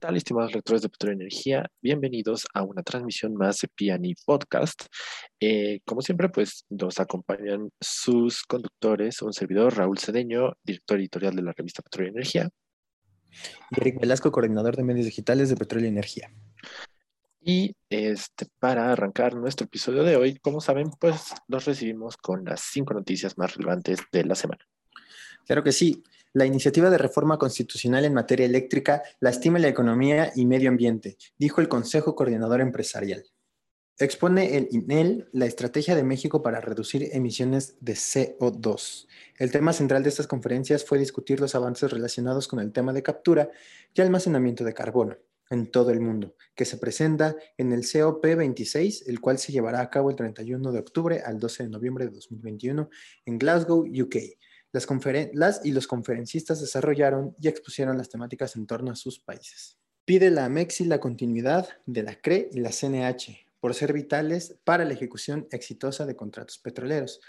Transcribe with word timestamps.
tal, 0.00 0.16
estimados 0.16 0.54
lectores 0.54 0.80
de 0.80 0.88
Petróleo 0.88 1.20
Energía? 1.20 1.70
Bienvenidos 1.82 2.46
a 2.54 2.62
una 2.62 2.82
transmisión 2.82 3.34
más 3.34 3.58
de 3.58 3.68
Piani 3.68 4.14
Podcast. 4.24 4.86
Eh, 5.38 5.80
como 5.84 6.00
siempre, 6.00 6.30
pues 6.30 6.64
nos 6.70 6.98
acompañan 6.98 7.68
sus 7.78 8.42
conductores, 8.44 9.20
un 9.20 9.34
servidor, 9.34 9.76
Raúl 9.76 9.98
Cedeño, 9.98 10.54
director 10.64 10.98
editorial 10.98 11.36
de 11.36 11.42
la 11.42 11.52
revista 11.52 11.82
Petróleo 11.82 12.08
y 12.08 12.14
Energía. 12.14 12.48
Y 13.70 13.80
Eric 13.80 14.00
Velasco, 14.00 14.32
coordinador 14.32 14.74
de 14.74 14.84
medios 14.84 15.04
digitales 15.04 15.50
de 15.50 15.56
Petróleo 15.56 15.88
Energía. 15.88 16.32
Y 17.42 17.76
este, 17.90 18.46
para 18.58 18.92
arrancar 18.92 19.34
nuestro 19.34 19.66
episodio 19.66 20.02
de 20.02 20.16
hoy, 20.16 20.36
como 20.36 20.62
saben, 20.62 20.90
pues 20.98 21.34
los 21.46 21.66
recibimos 21.66 22.16
con 22.16 22.46
las 22.46 22.62
cinco 22.62 22.94
noticias 22.94 23.36
más 23.36 23.54
relevantes 23.54 24.00
de 24.10 24.24
la 24.24 24.34
semana. 24.34 24.66
Claro 25.44 25.62
que 25.62 25.72
sí. 25.72 26.02
La 26.32 26.46
iniciativa 26.46 26.90
de 26.90 26.98
reforma 26.98 27.38
constitucional 27.38 28.04
en 28.04 28.14
materia 28.14 28.46
eléctrica 28.46 29.02
lastima 29.18 29.58
la 29.58 29.66
economía 29.66 30.30
y 30.36 30.46
medio 30.46 30.68
ambiente, 30.68 31.16
dijo 31.36 31.60
el 31.60 31.68
Consejo 31.68 32.14
Coordinador 32.14 32.60
Empresarial. 32.60 33.24
Expone 33.98 34.56
el 34.56 34.68
INEL 34.70 35.28
la 35.32 35.46
estrategia 35.46 35.96
de 35.96 36.04
México 36.04 36.40
para 36.40 36.60
reducir 36.60 37.08
emisiones 37.12 37.74
de 37.80 37.94
CO2. 37.94 39.08
El 39.38 39.50
tema 39.50 39.72
central 39.72 40.04
de 40.04 40.10
estas 40.10 40.28
conferencias 40.28 40.84
fue 40.84 41.00
discutir 41.00 41.40
los 41.40 41.56
avances 41.56 41.90
relacionados 41.90 42.46
con 42.46 42.60
el 42.60 42.70
tema 42.70 42.92
de 42.92 43.02
captura 43.02 43.50
y 43.92 44.00
almacenamiento 44.00 44.62
de 44.62 44.72
carbono 44.72 45.16
en 45.50 45.68
todo 45.68 45.90
el 45.90 45.98
mundo, 45.98 46.36
que 46.54 46.64
se 46.64 46.76
presenta 46.76 47.34
en 47.58 47.72
el 47.72 47.82
COP26, 47.82 49.08
el 49.08 49.20
cual 49.20 49.38
se 49.38 49.50
llevará 49.50 49.80
a 49.80 49.90
cabo 49.90 50.10
el 50.10 50.16
31 50.16 50.70
de 50.70 50.78
octubre 50.78 51.22
al 51.26 51.40
12 51.40 51.64
de 51.64 51.70
noviembre 51.70 52.04
de 52.04 52.12
2021 52.12 52.88
en 53.26 53.36
Glasgow, 53.36 53.80
UK 53.80 54.16
las, 54.72 55.60
y 55.64 55.72
los 55.72 55.86
conferencistas 55.86 56.60
desarrollaron 56.60 57.34
y 57.40 57.48
expusieron 57.48 57.98
las 57.98 58.08
temáticas 58.08 58.56
en 58.56 58.66
torno 58.66 58.90
a 58.90 58.96
sus 58.96 59.18
países. 59.18 59.78
Pide 60.04 60.30
la 60.30 60.46
AMEXI 60.46 60.86
la 60.86 61.00
continuidad 61.00 61.68
de 61.86 62.02
la 62.02 62.20
CRE 62.20 62.48
y 62.52 62.60
la 62.60 62.70
CNH 62.70 63.50
por 63.60 63.74
ser 63.74 63.92
vitales 63.92 64.58
para 64.64 64.84
la 64.84 64.94
ejecución 64.94 65.46
exitosa 65.50 66.06
de 66.06 66.16
contratos 66.16 66.58
petroleros. 66.58 67.20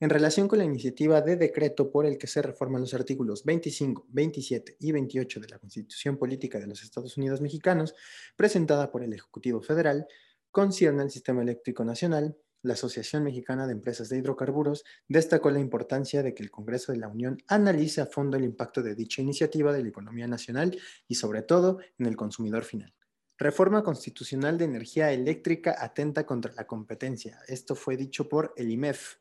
En 0.00 0.10
relación 0.10 0.48
con 0.48 0.58
la 0.58 0.64
iniciativa 0.64 1.20
de 1.20 1.36
decreto 1.36 1.90
por 1.90 2.06
el 2.06 2.18
que 2.18 2.26
se 2.26 2.42
reforman 2.42 2.80
los 2.80 2.94
artículos 2.94 3.44
25, 3.44 4.06
27 4.08 4.76
y 4.80 4.92
28 4.92 5.40
de 5.40 5.48
la 5.48 5.58
Constitución 5.58 6.16
Política 6.16 6.58
de 6.58 6.66
los 6.66 6.82
Estados 6.82 7.16
Unidos 7.16 7.40
Mexicanos, 7.40 7.94
presentada 8.34 8.90
por 8.90 9.04
el 9.04 9.12
Ejecutivo 9.12 9.62
Federal, 9.62 10.06
concierne 10.50 11.02
al 11.02 11.10
Sistema 11.10 11.42
Eléctrico 11.42 11.84
Nacional, 11.84 12.36
la 12.62 12.74
Asociación 12.74 13.24
Mexicana 13.24 13.66
de 13.66 13.72
Empresas 13.72 14.08
de 14.08 14.18
Hidrocarburos 14.18 14.84
destacó 15.08 15.50
la 15.50 15.58
importancia 15.58 16.22
de 16.22 16.32
que 16.32 16.42
el 16.42 16.50
Congreso 16.50 16.92
de 16.92 16.98
la 16.98 17.08
Unión 17.08 17.38
analice 17.48 18.00
a 18.00 18.06
fondo 18.06 18.36
el 18.36 18.44
impacto 18.44 18.82
de 18.82 18.94
dicha 18.94 19.20
iniciativa 19.20 19.72
de 19.72 19.82
la 19.82 19.88
economía 19.88 20.28
nacional 20.28 20.78
y 21.08 21.16
sobre 21.16 21.42
todo 21.42 21.78
en 21.98 22.06
el 22.06 22.16
consumidor 22.16 22.64
final. 22.64 22.94
Reforma 23.36 23.82
constitucional 23.82 24.56
de 24.56 24.66
energía 24.66 25.10
eléctrica 25.10 25.74
atenta 25.76 26.24
contra 26.24 26.52
la 26.52 26.66
competencia. 26.66 27.40
Esto 27.48 27.74
fue 27.74 27.96
dicho 27.96 28.28
por 28.28 28.54
el 28.56 28.70
IMEF. 28.70 29.16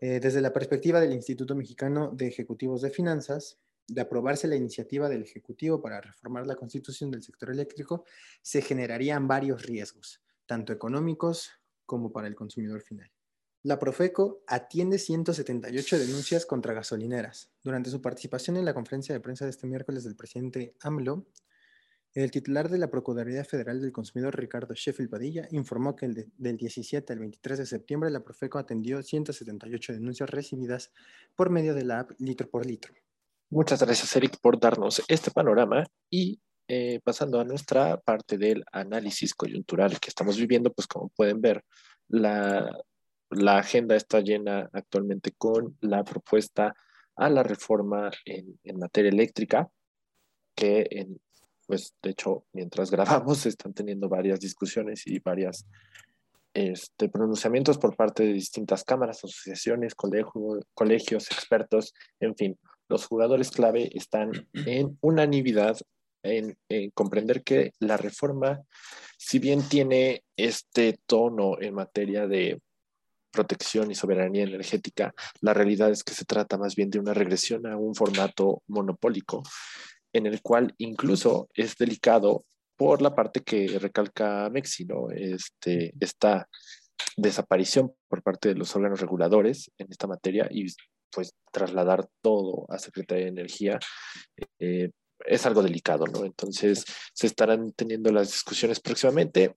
Eh, 0.00 0.20
desde 0.20 0.40
la 0.40 0.52
perspectiva 0.52 1.00
del 1.00 1.12
Instituto 1.12 1.54
Mexicano 1.54 2.10
de 2.14 2.28
Ejecutivos 2.28 2.80
de 2.80 2.90
Finanzas, 2.90 3.58
de 3.86 4.00
aprobarse 4.00 4.46
la 4.46 4.56
iniciativa 4.56 5.08
del 5.08 5.22
Ejecutivo 5.22 5.82
para 5.82 6.00
reformar 6.00 6.46
la 6.46 6.54
constitución 6.54 7.10
del 7.10 7.22
sector 7.22 7.50
eléctrico, 7.50 8.04
se 8.40 8.62
generarían 8.62 9.26
varios 9.26 9.62
riesgos, 9.64 10.22
tanto 10.46 10.72
económicos 10.72 11.50
como 11.88 12.12
para 12.12 12.28
el 12.28 12.36
consumidor 12.36 12.82
final. 12.82 13.10
La 13.62 13.78
Profeco 13.78 14.42
atiende 14.46 14.98
178 14.98 15.98
denuncias 15.98 16.44
contra 16.44 16.74
gasolineras. 16.74 17.50
Durante 17.64 17.88
su 17.88 18.02
participación 18.02 18.58
en 18.58 18.66
la 18.66 18.74
conferencia 18.74 19.14
de 19.14 19.20
prensa 19.20 19.46
de 19.46 19.50
este 19.50 19.66
miércoles 19.66 20.04
del 20.04 20.14
presidente 20.14 20.76
AMLO, 20.82 21.26
el 22.12 22.30
titular 22.30 22.68
de 22.68 22.78
la 22.78 22.90
Procuraduría 22.90 23.44
Federal 23.44 23.80
del 23.80 23.90
Consumidor, 23.90 24.38
Ricardo 24.38 24.74
Sheffield 24.74 25.10
Padilla, 25.10 25.48
informó 25.50 25.96
que 25.96 26.08
del 26.36 26.56
17 26.56 27.12
al 27.12 27.20
23 27.20 27.58
de 27.58 27.66
septiembre 27.66 28.10
la 28.10 28.20
Profeco 28.20 28.58
atendió 28.58 29.02
178 29.02 29.94
denuncias 29.94 30.28
recibidas 30.28 30.92
por 31.34 31.48
medio 31.50 31.74
de 31.74 31.84
la 31.84 32.00
app 32.00 32.12
Litro 32.18 32.50
por 32.50 32.66
Litro. 32.66 32.92
Muchas 33.50 33.82
gracias, 33.82 34.14
Eric, 34.14 34.38
por 34.40 34.60
darnos 34.60 35.02
este 35.08 35.30
panorama 35.30 35.86
y 36.10 36.38
eh, 36.70 37.00
pasando 37.02 37.40
a 37.40 37.44
nuestra 37.44 37.98
parte 37.98 38.36
del 38.36 38.62
análisis 38.72 39.32
coyuntural 39.32 39.98
que 39.98 40.10
estamos 40.10 40.36
viviendo, 40.36 40.70
pues 40.70 40.86
como 40.86 41.08
pueden 41.08 41.40
ver, 41.40 41.64
la, 42.08 42.70
agenda 43.46 43.96
está 43.96 44.20
llena 44.20 44.68
actualmente 44.74 45.32
con 45.32 45.78
la 45.80 46.04
propuesta 46.04 46.74
a 47.16 47.30
la 47.30 47.42
reforma 47.42 48.10
en, 48.26 48.78
materia 48.78 49.08
eléctrica, 49.08 49.70
que 50.54 51.08
pues 51.66 51.94
de 52.02 52.10
hecho 52.10 52.44
mientras 52.52 52.90
grabamos 52.90 53.46
están 53.46 53.72
teniendo 53.72 54.10
varias 54.10 54.38
discusiones 54.38 55.06
y 55.06 55.20
varias 55.20 55.66
este, 56.52 57.08
pronunciamientos 57.08 57.78
por 57.78 57.96
parte 57.96 58.24
de 58.24 58.34
distintas 58.34 58.84
cámaras, 58.84 59.24
asociaciones, 59.24 59.94
colegios, 59.94 61.30
expertos, 61.30 61.94
en 62.20 62.36
fin, 62.36 62.58
los 62.88 63.06
jugadores 63.06 63.50
clave 63.50 63.90
están 63.94 64.32
en 64.52 64.98
unanimidad 65.00 65.78
en, 66.22 66.56
comprender 66.94 67.42
que 67.42 67.72
la 67.80 67.96
reforma, 67.96 68.60
si 69.16 69.38
bien 69.38 69.62
tiene 69.68 70.24
este 70.36 70.98
tono 71.06 71.60
en 71.60 71.74
materia 71.74 72.26
de 72.26 72.60
protección 73.30 73.90
y 73.90 73.94
soberanía 73.94 74.44
energética, 74.44 75.14
la 75.40 75.54
realidad 75.54 75.90
es 75.90 76.02
que 76.02 76.14
se 76.14 76.24
trata 76.24 76.58
más 76.58 76.74
bien 76.74 76.90
de 76.90 76.98
una 76.98 77.14
regresión 77.14 77.66
a 77.66 77.76
un 77.76 77.94
formato 77.94 78.62
monopólico, 78.66 79.42
en 80.12 80.26
el 80.26 80.40
cual 80.42 80.74
incluso 80.78 81.48
es 81.54 81.76
delicado 81.76 82.44
por 82.76 83.02
la 83.02 83.14
parte 83.14 83.40
que 83.40 83.78
recalca 83.78 84.48
Mexi, 84.50 84.84
¿no? 84.84 85.10
Este, 85.10 85.92
esta 85.98 86.48
desaparición 87.16 87.92
por 88.08 88.22
parte 88.22 88.50
de 88.50 88.54
los 88.54 88.74
órganos 88.76 89.00
reguladores 89.00 89.70
en 89.78 89.88
esta 89.90 90.06
materia 90.06 90.48
y 90.50 90.66
pues 91.10 91.34
trasladar 91.52 92.08
todo 92.22 92.66
a 92.68 92.78
Secretaría 92.78 93.24
de 93.24 93.30
Energía 93.30 93.78
eh, 94.58 94.90
es 95.26 95.46
algo 95.46 95.62
delicado, 95.62 96.06
¿no? 96.06 96.24
Entonces 96.24 96.84
se 97.12 97.26
estarán 97.26 97.72
teniendo 97.72 98.10
las 98.12 98.28
discusiones 98.28 98.80
próximamente 98.80 99.54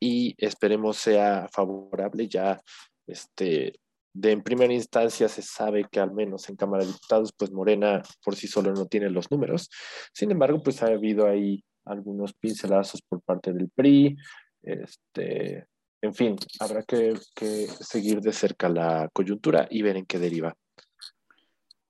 y 0.00 0.34
esperemos 0.38 0.96
sea 0.96 1.48
favorable 1.52 2.26
ya 2.26 2.60
este 3.06 3.78
de 4.12 4.32
en 4.32 4.42
primera 4.42 4.72
instancia 4.72 5.28
se 5.28 5.42
sabe 5.42 5.86
que 5.90 6.00
al 6.00 6.12
menos 6.12 6.48
en 6.48 6.56
Cámara 6.56 6.84
de 6.84 6.92
Diputados 6.92 7.32
pues 7.36 7.52
Morena 7.52 8.02
por 8.24 8.34
sí 8.34 8.48
solo 8.48 8.72
no 8.72 8.86
tiene 8.86 9.08
los 9.08 9.30
números. 9.30 9.70
Sin 10.12 10.30
embargo, 10.30 10.62
pues 10.62 10.82
ha 10.82 10.86
habido 10.86 11.28
ahí 11.28 11.62
algunos 11.84 12.34
pincelazos 12.34 13.02
por 13.02 13.22
parte 13.22 13.52
del 13.52 13.70
PRI, 13.70 14.16
este, 14.62 15.66
en 16.02 16.14
fin, 16.14 16.36
habrá 16.58 16.82
que, 16.82 17.14
que 17.34 17.66
seguir 17.68 18.20
de 18.20 18.32
cerca 18.32 18.68
la 18.68 19.08
coyuntura 19.12 19.66
y 19.70 19.82
ver 19.82 19.96
en 19.96 20.06
qué 20.06 20.18
deriva. 20.18 20.54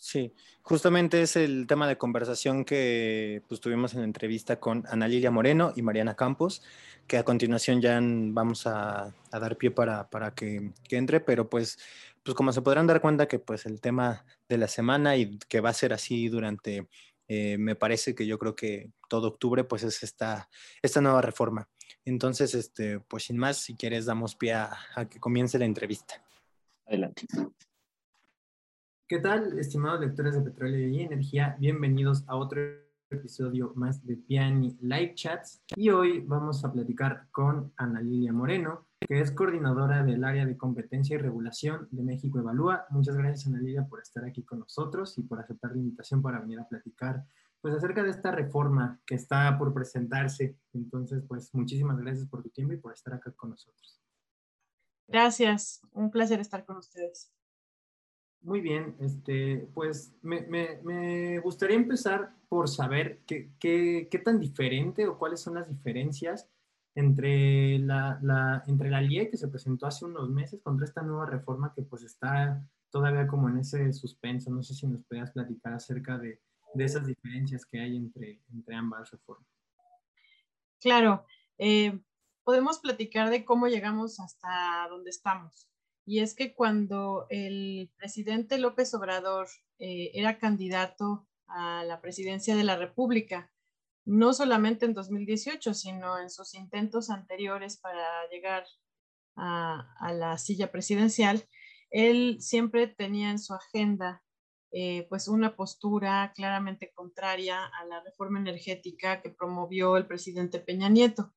Sí, 0.01 0.33
justamente 0.63 1.21
es 1.21 1.37
el 1.37 1.67
tema 1.67 1.87
de 1.87 1.99
conversación 1.99 2.65
que 2.65 3.43
pues, 3.47 3.61
tuvimos 3.61 3.93
en 3.93 3.99
la 4.01 4.07
entrevista 4.07 4.59
con 4.59 4.83
Ana 4.89 5.07
Lilia 5.07 5.31
Moreno 5.31 5.75
y 5.77 5.83
Mariana 5.83 6.17
Campos, 6.17 6.63
que 7.07 7.19
a 7.19 7.23
continuación 7.23 7.83
ya 7.83 8.01
vamos 8.03 8.67
a, 8.67 9.15
dar 9.31 9.59
pie 9.59 9.71
para, 9.71 10.09
que, 10.35 10.73
entre, 10.89 11.21
pero 11.21 11.51
pues, 11.51 11.79
pues 12.23 12.35
como 12.35 12.51
se 12.51 12.63
podrán 12.63 12.87
dar 12.87 13.03
cuenta 13.03 13.29
que 13.29 13.39
pues 13.39 13.67
el 13.67 13.83
tema 13.83 14.25
de 14.49 14.57
la 14.57 14.69
semana 14.69 15.19
y 15.19 15.39
que 15.51 15.61
va 15.61 15.69
a 15.69 15.75
ser 15.75 15.93
así 15.93 16.31
durante, 16.31 16.89
eh, 17.29 17.59
me 17.59 17.75
parece 17.75 18.15
que 18.15 18.27
yo 18.27 18.39
creo 18.39 18.57
que 18.57 18.91
todo 19.07 19.29
octubre, 19.29 19.65
pues 19.65 19.83
es 19.83 20.03
esta, 20.03 20.49
esta 20.81 21.03
nueva 21.03 21.21
reforma. 21.21 21.69
Entonces, 22.07 22.55
este, 22.55 23.01
pues 23.01 23.25
sin 23.25 23.37
más, 23.37 23.59
si 23.59 23.77
quieres, 23.77 24.07
damos 24.07 24.35
pie 24.35 24.55
a 24.55 24.79
que 25.11 25.21
comience 25.21 25.59
la 25.59 25.67
entrevista. 25.67 26.25
Adelante. 26.87 27.27
¿Qué 29.11 29.19
tal, 29.19 29.59
estimados 29.59 29.99
lectores 29.99 30.37
de 30.37 30.41
Petróleo 30.41 30.89
y 30.89 31.01
Energía? 31.01 31.57
Bienvenidos 31.59 32.23
a 32.29 32.37
otro 32.37 32.61
episodio 33.11 33.73
más 33.75 34.07
de 34.07 34.15
Piani 34.17 34.79
Live 34.81 35.15
Chats. 35.17 35.65
Y 35.75 35.91
hoy 35.91 36.21
vamos 36.21 36.65
a 36.65 36.71
platicar 36.71 37.27
con 37.33 37.73
Ana 37.77 38.01
Lilia 38.01 38.33
Moreno, 38.33 38.87
que 39.01 39.21
es 39.21 39.33
coordinadora 39.33 40.05
del 40.05 40.23
área 40.23 40.47
de 40.47 40.57
competencia 40.57 41.17
y 41.17 41.19
regulación 41.19 41.89
de 41.91 42.05
México 42.05 42.39
Evalúa. 42.39 42.87
Muchas 42.91 43.17
gracias, 43.17 43.49
Ana 43.49 43.59
Lilia, 43.59 43.85
por 43.85 44.01
estar 44.01 44.25
aquí 44.25 44.45
con 44.45 44.61
nosotros 44.61 45.19
y 45.19 45.23
por 45.23 45.41
aceptar 45.41 45.73
la 45.73 45.79
invitación 45.79 46.23
para 46.23 46.39
venir 46.39 46.61
a 46.61 46.69
platicar 46.69 47.25
pues 47.61 47.75
acerca 47.75 48.05
de 48.05 48.11
esta 48.11 48.31
reforma 48.31 49.01
que 49.05 49.17
está 49.17 49.59
por 49.59 49.75
presentarse. 49.75 50.57
Entonces, 50.73 51.25
pues 51.27 51.53
muchísimas 51.53 51.99
gracias 51.99 52.29
por 52.29 52.45
tu 52.45 52.51
tiempo 52.51 52.75
y 52.75 52.77
por 52.77 52.93
estar 52.93 53.13
acá 53.13 53.33
con 53.33 53.51
nosotros. 53.51 54.01
Gracias, 55.09 55.81
un 55.91 56.13
placer 56.13 56.39
estar 56.39 56.65
con 56.65 56.77
ustedes. 56.77 57.33
Muy 58.43 58.61
bien, 58.61 58.97
este, 59.01 59.69
pues 59.75 60.15
me, 60.23 60.41
me, 60.43 61.39
gustaría 61.41 61.77
empezar 61.77 62.33
por 62.49 62.69
saber 62.69 63.21
qué, 63.27 63.51
qué, 63.61 64.09
qué, 64.11 64.19
tan 64.19 64.41
diferente 64.41 65.07
o 65.07 65.19
cuáles 65.19 65.41
son 65.41 65.55
las 65.55 65.69
diferencias 65.69 66.49
entre 66.95 67.79
la, 67.79 68.19
la, 68.23 68.65
entre 68.67 68.91
la 68.91 69.03
LIE 69.03 69.31
que 69.31 69.37
se 69.37 69.49
presentó 69.49 69.87
hace 69.87 70.07
unos 70.07 70.31
meses 70.31 70.61
contra 70.63 70.87
esta 70.87 71.03
nueva 71.03 71.27
reforma 71.27 71.73
que 71.75 71.83
pues 71.83 72.03
está 72.03 72.67
todavía 72.91 73.27
como 73.27 73.49
en 73.49 73.59
ese 73.59 73.93
suspenso. 73.93 74.51
No 74.51 74.63
sé 74.63 74.75
si 74.75 74.87
nos 74.87 75.03
podías 75.05 75.31
platicar 75.31 75.75
acerca 75.75 76.19
de, 76.19 76.41
de 76.75 76.85
esas 76.85 77.07
diferencias 77.07 77.65
que 77.67 77.81
hay 77.81 77.97
entre, 77.97 78.41
entre 78.53 78.75
ambas 78.75 79.11
reformas. 79.11 79.47
Claro, 80.81 81.27
eh, 81.59 82.01
podemos 82.43 82.79
platicar 82.79 83.31
de 83.31 83.45
cómo 83.45 83.69
llegamos 83.69 84.19
hasta 84.19 84.87
donde 84.89 85.11
estamos. 85.11 85.70
Y 86.11 86.19
es 86.19 86.35
que 86.35 86.57
cuando 86.57 87.29
el 87.31 87.89
presidente 87.97 88.59
López 88.59 88.93
Obrador 88.95 89.47
eh, 89.79 90.11
era 90.13 90.41
candidato 90.41 91.29
a 91.47 91.85
la 91.85 92.01
presidencia 92.01 92.57
de 92.57 92.65
la 92.65 92.75
República, 92.75 93.53
no 94.05 94.33
solamente 94.33 94.87
en 94.87 94.95
2018, 94.95 95.73
sino 95.73 96.19
en 96.19 96.29
sus 96.29 96.55
intentos 96.55 97.11
anteriores 97.11 97.77
para 97.77 98.29
llegar 98.29 98.67
a, 99.37 100.13
la 100.13 100.37
silla 100.37 100.73
presidencial, 100.73 101.47
él 101.91 102.39
siempre 102.41 102.89
tenía 102.89 103.31
en 103.31 103.39
su 103.39 103.55
agenda 103.55 104.25
eh, 104.73 105.07
pues 105.09 105.29
una 105.29 105.55
postura 105.55 106.33
claramente 106.35 106.91
contraria 106.93 107.67
a 107.67 107.85
la 107.85 108.03
reforma 108.03 108.41
energética 108.41 109.23
que 109.23 109.31
promovió 109.31 109.97
el 109.97 110.09
presidente 110.09 110.59
Peña 110.59 110.89
Nieto. 110.89 111.33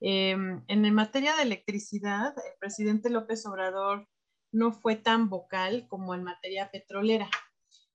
Em, 0.00 0.62
en 0.68 0.94
materia 0.94 1.34
de 1.36 1.42
electricidad, 1.42 2.34
el 2.36 2.58
presidente 2.60 3.10
López 3.10 3.44
Obrador 3.46 4.08
no 4.52 4.72
fue 4.72 4.96
tan 4.96 5.28
vocal 5.28 5.86
como 5.88 6.14
en 6.14 6.24
materia 6.24 6.70
petrolera, 6.70 7.28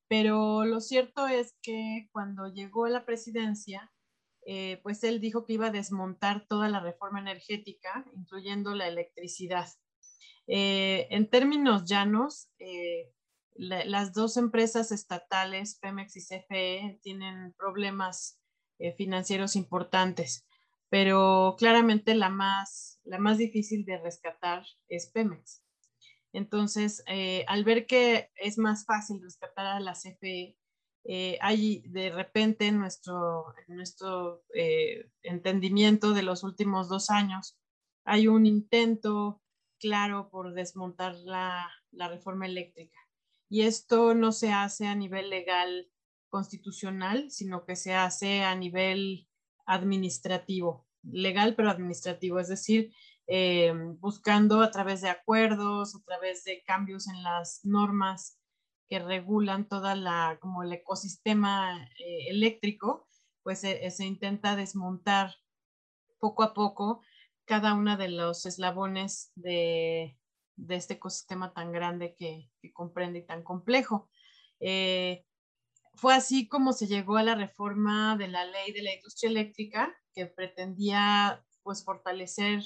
pero 0.08 0.66
lo 0.66 0.82
cierto 0.82 1.28
es 1.28 1.56
que 1.62 2.10
cuando 2.12 2.48
llegó 2.48 2.86
a 2.86 2.90
la 2.90 3.06
presidencia, 3.06 3.92
eh, 4.46 4.80
pues 4.84 5.04
él 5.04 5.22
dijo 5.22 5.46
que 5.46 5.54
iba 5.54 5.68
a 5.68 5.72
desmontar 5.72 6.46
toda 6.48 6.68
la 6.68 6.82
reforma 6.82 7.20
energética, 7.20 8.06
incluyendo 8.16 8.76
la 8.76 8.88
electricidad. 8.88 9.68
Eh, 10.48 11.08
en 11.10 11.30
términos 11.30 11.86
llanos, 11.86 12.50
eh, 12.60 13.12
las 13.56 14.14
dos 14.14 14.36
empresas 14.38 14.92
estatales, 14.92 15.80
Pemex 15.80 16.18
y 16.18 16.22
CFE, 16.22 17.00
tienen 17.02 17.54
problemas 17.54 18.40
financieros 18.98 19.56
importantes, 19.56 20.46
pero 20.94 21.56
claramente 21.58 22.14
la 22.14 22.30
más, 22.30 23.00
la 23.04 23.18
más 23.18 23.40
difícil 23.40 23.84
de 23.84 23.98
rescatar 23.98 24.64
es 24.88 25.08
Pemex. 25.08 25.64
Entonces, 26.34 27.04
al 27.48 27.64
ver 27.64 27.88
que 27.88 28.30
es 28.36 28.60
más 28.60 28.86
fácil 28.86 29.20
rescatar 29.20 29.66
a 29.66 29.80
la 29.80 29.94
CFE, 29.94 30.56
eh, 31.06 31.40
hay 31.42 31.82
de 31.88 32.12
repente 32.12 32.68
en 32.68 32.78
nuestro, 32.78 33.56
nuestro 33.68 34.44
eh, 34.54 35.10
entendimiento 35.24 36.14
de 36.14 36.22
los 36.22 36.44
últimos 36.44 36.90
dos 36.90 37.10
años, 37.10 37.58
hay 38.06 38.28
un 38.28 38.46
intento 38.46 39.42
claro 39.80 40.30
por 40.30 40.54
desmontar 40.54 41.16
la, 41.16 41.72
la 41.90 42.08
reforma 42.08 42.46
eléctrica. 42.46 43.00
Y 43.50 43.64
esto 43.64 44.14
no 44.14 44.32
se 44.32 44.52
hace 44.52 44.86
a 44.86 44.94
nivel 44.94 45.32
legal 45.32 45.90
constitucional, 46.30 47.32
sino 47.32 47.66
que 47.66 47.76
se 47.76 47.96
hace 47.96 48.44
a 48.44 48.54
nivel 48.54 49.28
administrativo, 49.66 50.86
legal 51.04 51.56
pero 51.56 51.70
administrativo, 51.70 52.40
es 52.40 52.48
decir, 52.48 52.94
eh, 53.28 53.74
buscando 54.00 54.62
a 54.62 54.72
través 54.72 55.02
de 55.02 55.10
acuerdos, 55.10 55.96
a 55.96 56.04
través 56.04 56.44
de 56.44 56.64
cambios 56.64 57.08
en 57.08 57.24
las 57.24 57.62
normas 57.64 58.38
que 58.90 59.00
regulan 59.00 59.68
toda 59.68 59.96
la, 59.96 60.38
como 60.42 60.64
el 60.64 60.74
ecosistema 60.74 61.84
eh, 62.00 62.28
eléctrico, 62.30 63.08
pues 63.42 63.60
se, 63.62 64.06
intenta 64.06 64.56
desmontar 64.56 65.36
poco 66.20 66.44
a 66.44 66.54
poco 66.54 67.02
cada 67.46 67.74
uno 67.74 67.98
de 67.98 68.10
los 68.10 68.46
eslabones 68.46 69.32
de, 69.36 70.18
de 70.56 70.76
este 70.76 70.96
ecosistema 70.96 71.54
tan 71.54 71.72
grande 71.72 72.16
que, 72.16 72.50
que 72.62 72.72
comprende 72.72 73.20
y 73.20 73.26
tan 73.26 73.44
complejo. 73.44 74.10
Eh, 74.60 75.26
fue 75.96 76.14
así 76.14 76.48
como 76.48 76.74
se 76.74 76.88
llegó 76.88 77.18
a 77.18 77.24
la 77.24 77.36
reforma 77.36 78.18
de 78.18 78.28
la 78.28 78.46
ley 78.46 78.72
de 78.72 78.84
la 78.84 78.94
industria 78.94 79.30
eléctrica 79.30 79.96
que 80.14 80.26
pretendía 80.26 81.46
pues 81.64 81.84
fortalecer 81.84 82.62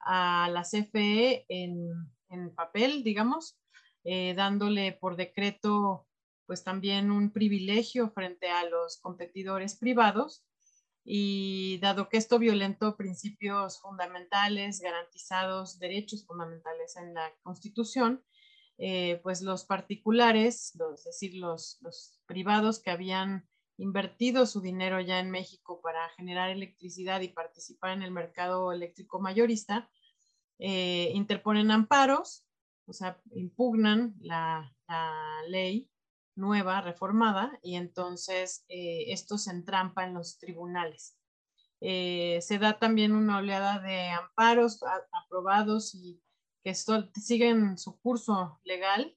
a 0.00 0.48
la 0.50 0.62
CFE 0.62 1.44
en, 1.48 1.90
en 2.28 2.54
papel, 2.54 3.02
digamos, 3.02 3.58
eh, 4.04 4.34
dándole 4.34 4.92
por 4.92 5.16
decreto 5.16 6.06
pues 6.46 6.64
también 6.64 7.10
un 7.10 7.30
privilegio 7.30 8.10
frente 8.10 8.48
a 8.48 8.64
los 8.64 8.98
competidores 9.02 9.76
privados. 9.76 10.44
Y 11.04 11.78
dado 11.78 12.08
que 12.08 12.16
esto 12.16 12.38
violentó 12.38 12.96
principios 12.96 13.80
fundamentales, 13.80 14.80
garantizados 14.80 15.78
derechos 15.78 16.26
fundamentales 16.26 16.96
en 16.96 17.14
la 17.14 17.32
Constitución, 17.42 18.24
eh, 18.78 19.20
pues 19.22 19.42
los 19.42 19.64
particulares, 19.64 20.74
es 20.94 21.04
decir, 21.04 21.34
los, 21.34 21.78
los, 21.82 22.14
privados 22.26 22.80
que 22.80 22.90
habían 22.90 23.48
invertido 23.78 24.44
su 24.44 24.60
dinero 24.60 25.00
ya 25.00 25.18
en 25.18 25.30
México 25.30 25.80
para 25.82 26.08
generar 26.10 26.50
electricidad 26.50 27.20
y 27.22 27.28
participar 27.28 27.92
en 27.92 28.02
el 28.02 28.10
mercado 28.10 28.72
eléctrico 28.72 29.18
mayorista, 29.20 29.90
eh, 30.58 31.10
interponen 31.14 31.70
amparos 31.70 32.48
o 32.88 32.92
sea, 32.94 33.20
impugnan 33.32 34.16
la, 34.20 34.74
ley 35.48 35.90
nueva, 36.34 36.80
reformada, 36.80 37.58
y 37.62 37.74
entonces 37.76 38.64
eh, 38.68 39.12
esto 39.12 39.36
se 39.36 39.50
entrampa 39.50 40.04
en 40.04 40.14
los 40.14 40.38
tribunales. 40.38 41.18
Eh, 41.80 42.38
se 42.40 42.58
da 42.58 42.78
también 42.78 43.12
una 43.12 43.38
oleada 43.38 43.80
de 43.80 44.08
amparos 44.08 44.80
aprobados 45.12 45.94
y 45.94 46.22
que 46.62 46.74
siguen 46.74 47.78
su 47.78 47.98
curso 48.00 48.60
legal 48.64 49.16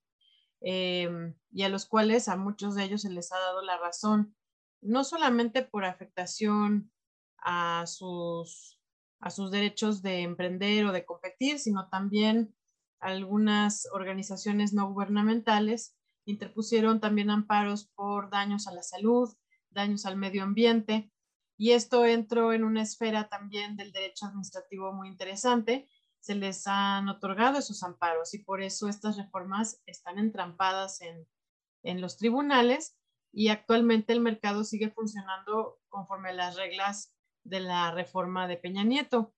em, 0.61 1.35
y 1.51 1.63
a 1.63 1.69
los 1.69 1.85
cuales 1.85 2.27
a 2.27 2.37
muchos 2.37 2.75
de 2.75 2.83
ellos 2.83 3.01
se 3.01 3.09
les 3.09 3.31
ha 3.31 3.39
dado 3.39 3.61
la 3.61 3.77
razón, 3.77 4.35
no 4.81 5.03
solamente 5.03 5.63
por 5.63 5.85
afectación 5.85 6.91
a 7.37 7.85
sus, 7.87 8.79
a 9.19 9.29
sus 9.29 9.51
derechos 9.51 10.01
de 10.01 10.21
emprender 10.21 10.85
o 10.85 10.91
de 10.91 11.05
competir, 11.05 11.59
sino 11.59 11.89
también 11.89 12.55
algunas 12.99 13.87
organizaciones 13.91 14.73
no 14.73 14.91
gubernamentales 14.91 15.95
interpusieron 16.25 16.99
también 16.99 17.29
amparos 17.29 17.87
por 17.95 18.29
daños 18.29 18.67
a 18.67 18.73
la 18.73 18.83
salud, 18.83 19.33
daños 19.69 20.05
al 20.05 20.17
medio 20.17 20.43
ambiente, 20.43 21.11
y 21.57 21.71
esto 21.73 22.05
entró 22.05 22.53
en 22.53 22.63
una 22.63 22.81
esfera 22.81 23.29
también 23.29 23.75
del 23.75 23.91
derecho 23.91 24.25
administrativo 24.25 24.93
muy 24.93 25.07
interesante. 25.07 25.87
Se 26.21 26.35
les 26.35 26.65
han 26.67 27.09
otorgado 27.09 27.59
esos 27.59 27.83
amparos 27.83 28.33
y 28.33 28.39
por 28.39 28.61
eso 28.61 28.87
estas 28.87 29.17
reformas 29.17 29.81
están 29.85 30.17
entrampadas 30.17 31.01
en, 31.01 31.27
en 31.83 31.99
los 31.99 32.17
tribunales 32.17 32.95
y 33.33 33.49
actualmente 33.49 34.13
el 34.13 34.21
mercado 34.21 34.63
sigue 34.63 34.91
funcionando 34.91 35.79
conforme 35.89 36.29
a 36.29 36.33
las 36.33 36.55
reglas 36.55 37.13
de 37.43 37.59
la 37.59 37.91
reforma 37.91 38.47
de 38.47 38.57
Peña 38.57 38.83
Nieto. 38.83 39.33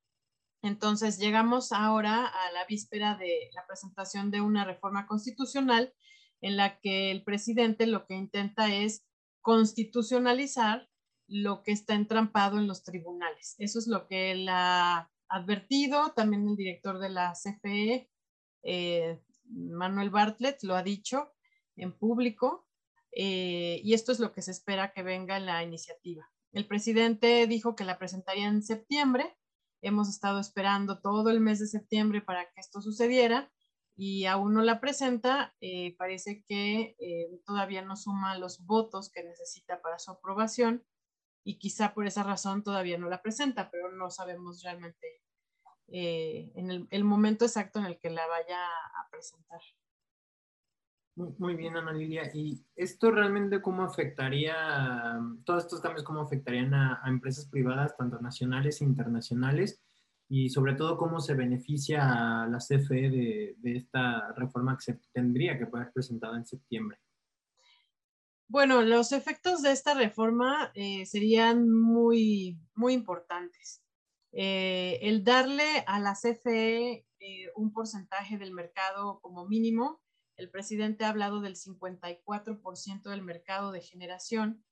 Entonces, 0.62 1.20
llegamos 1.20 1.72
ahora 1.72 2.26
a 2.26 2.52
la 2.52 2.66
víspera 2.66 3.16
de 3.16 3.50
la 3.54 3.66
presentación 3.68 4.32
de 4.32 4.42
una 4.42 4.64
reforma 4.64 5.08
constitucional 5.08 5.94
en 6.42 6.58
la 6.58 6.80
que 6.80 7.12
el 7.12 7.24
presidente 7.24 7.88
lo 7.88 8.06
que 8.06 8.16
intenta 8.16 8.74
es 8.74 9.06
constitucionalizar 9.42 10.90
lo 11.28 11.64
que 11.64 11.72
está 11.72 11.96
entrampado 11.96 12.58
en 12.58 12.68
los 12.68 12.84
tribunales. 12.84 13.56
Eso 13.60 13.80
es 13.80 13.88
lo 13.88 14.08
que 14.08 14.32
él 14.32 14.48
ha 14.50 15.10
advertido, 15.34 16.14
también 16.14 16.48
el 16.48 16.56
director 16.56 17.00
de 17.00 17.10
la 17.10 17.34
CFE, 17.34 18.10
eh, 18.64 19.20
Manuel 19.46 20.10
Bartlett, 20.10 20.64
lo 20.64 20.76
ha 20.76 20.84
dicho 20.84 21.34
en 21.76 21.92
público, 21.98 22.68
eh, 23.12 23.82
y 23.84 23.94
esto 23.94 24.12
es 24.12 24.20
lo 24.20 24.32
que 24.32 24.42
se 24.42 24.52
espera 24.52 24.94
que 24.94 25.04
venga 25.04 25.38
en 25.38 25.46
la 25.46 25.64
iniciativa. 25.64 26.30
El 26.52 26.68
presidente 26.68 27.48
dijo 27.48 27.76
que 27.76 27.84
la 27.84 27.98
presentaría 27.98 28.48
en 28.48 28.64
septiembre 28.64 29.36
Hemos 29.86 30.08
estado 30.08 30.40
esperando 30.40 31.02
todo 31.02 31.30
el 31.30 31.42
mes 31.42 31.60
de 31.60 31.68
septiembre 31.68 32.22
para 32.22 32.46
que 32.46 32.62
esto 32.62 32.82
sucediera 32.82 33.52
y 33.98 34.24
aún 34.28 34.54
no 34.54 34.62
la 34.62 34.80
presenta. 34.80 35.54
Eh, 35.60 35.98
parece 35.98 36.46
que 36.48 36.96
eh, 37.00 37.42
todavía 37.46 37.82
no 37.82 37.98
suma 37.98 38.38
los 38.38 38.66
votos 38.66 39.12
que 39.12 39.26
necesita 39.26 39.82
para 39.82 40.00
su 40.00 40.12
aprobación 40.12 40.86
y 41.44 41.60
quizá 41.60 41.94
por 41.94 42.08
esa 42.08 42.24
razón 42.24 42.64
todavía 42.64 42.98
no 42.98 43.10
la 43.10 43.22
presenta, 43.22 43.70
pero 43.72 43.92
no 43.92 44.10
sabemos 44.10 44.64
realmente 44.64 45.06
eh, 45.96 46.52
en 46.56 46.88
el, 46.90 47.04
momento 47.04 47.46
exacto 47.46 47.78
en 47.78 47.86
el 47.86 48.00
que 48.00 48.10
la 48.10 48.26
vaya 48.26 48.66
a 48.66 49.08
presentar. 49.12 49.62
Muy, 51.16 51.56
bien, 51.56 51.78
Ana 51.78 51.94
Lilia. 51.94 52.32
¿Y 52.34 52.66
esto 52.76 53.12
realmente 53.12 53.62
cómo 53.62 53.84
afectaría, 53.84 55.20
todos 55.46 55.66
estos 55.66 55.82
cambios, 55.82 56.04
cómo 56.04 56.22
afectarían 56.22 56.74
a, 56.74 57.04
empresas 57.06 57.48
privadas, 57.48 57.96
tanto 57.96 58.20
nacionales 58.20 58.82
e 58.82 58.86
internacionales? 58.86 59.84
Y 60.28 60.50
sobre 60.50 60.74
todo, 60.74 60.98
¿cómo 60.98 61.20
se 61.20 61.36
beneficia 61.36 62.42
a 62.42 62.48
la 62.48 62.58
CFE 62.58 63.12
de, 63.12 63.56
esta 63.64 64.34
reforma 64.34 64.76
que 64.76 64.94
se 64.94 65.00
tendría 65.14 65.60
que 65.60 65.68
poder 65.68 65.92
presentada 65.94 66.38
en 66.38 66.48
septiembre? 66.48 66.98
Bueno, 68.48 68.82
los 68.82 69.12
efectos 69.12 69.62
de 69.62 69.74
esta 69.74 69.94
reforma 69.94 70.72
eh, 70.74 71.06
serían 71.06 71.72
muy, 71.72 72.60
muy 72.74 72.94
importantes. 72.94 73.83
Eh, 74.36 74.98
el 75.04 75.24
darle 75.24 75.84
a 75.86 76.00
la 76.00 76.16
CFE 76.16 77.06
eh, 77.20 77.52
un 77.56 77.72
porcentaje 77.72 78.40
del 78.40 78.52
mercado 78.52 79.20
como 79.22 79.46
mínimo 79.46 80.02
el 80.38 80.50
presidente 80.50 81.06
ha 81.06 81.10
hablado 81.10 81.40
del 81.42 81.56
54% 81.56 83.04
del 83.04 83.22
mercado 83.22 83.72
de 83.72 83.82
generación, 83.82 84.66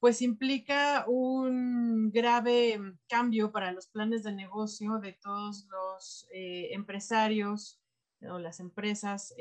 pues 0.00 0.20
implica 0.20 1.04
un 1.06 2.10
grave 2.10 2.80
cambio 3.08 3.52
para 3.52 3.70
los 3.70 3.86
planes 3.86 4.24
de 4.24 4.34
negocio 4.34 4.98
de 4.98 5.12
todos 5.12 5.68
los 5.70 6.26
eh, 6.32 6.74
empresarios 6.74 7.80
o 8.28 8.40
las 8.40 8.58
empresas 8.58 9.32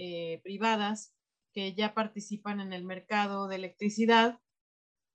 privadas 0.43 1.15
que 1.51 1.73
ya 1.73 1.95
participan 1.95 2.59
en 2.59 2.71
el 2.71 2.83
mercado 2.83 3.47
de 3.47 3.55
electricidad. 3.55 4.39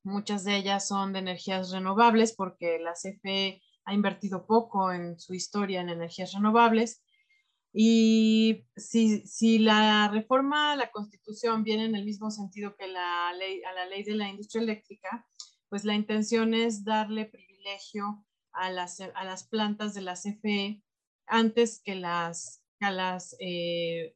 Muchas 0.02 0.42
de 0.42 0.56
ellas 0.56 0.88
son 0.88 1.12
de 1.12 1.20
energías 1.20 1.70
renovables 1.70 2.34
porque 2.34 2.80
la 2.80 2.94
CFE 2.94 3.62
ha 3.88 3.94
invertido 3.94 4.46
poco 4.46 4.92
en 4.92 5.18
su 5.18 5.32
historia 5.32 5.80
en 5.80 5.88
energías 5.88 6.32
renovables. 6.32 7.02
Y 7.72 8.66
si, 8.76 9.26
si, 9.26 9.58
la 9.58 10.08
reforma 10.08 10.72
a 10.72 10.76
la 10.76 10.90
Constitución 10.90 11.64
viene 11.64 11.86
en 11.86 11.94
el 11.94 12.04
mismo 12.04 12.30
sentido 12.30 12.76
que 12.76 12.86
la 12.86 13.32
ley, 13.32 13.62
a 13.64 13.72
la 13.72 13.86
ley 13.86 14.02
de 14.02 14.14
la 14.14 14.28
industria 14.28 14.62
eléctrica, 14.62 15.26
pues 15.70 15.86
la 15.86 15.94
intención 15.94 16.52
es 16.52 16.84
darle 16.84 17.24
privilegio 17.24 18.26
a 18.52 18.70
las, 18.70 19.00
a 19.00 19.24
las 19.24 19.48
plantas 19.48 19.94
de 19.94 20.02
la 20.02 20.14
CFE 20.14 20.82
antes 21.26 21.80
que 21.82 21.94
las, 21.94 22.62
a 22.80 22.90
las 22.90 23.36
eh, 23.40 24.14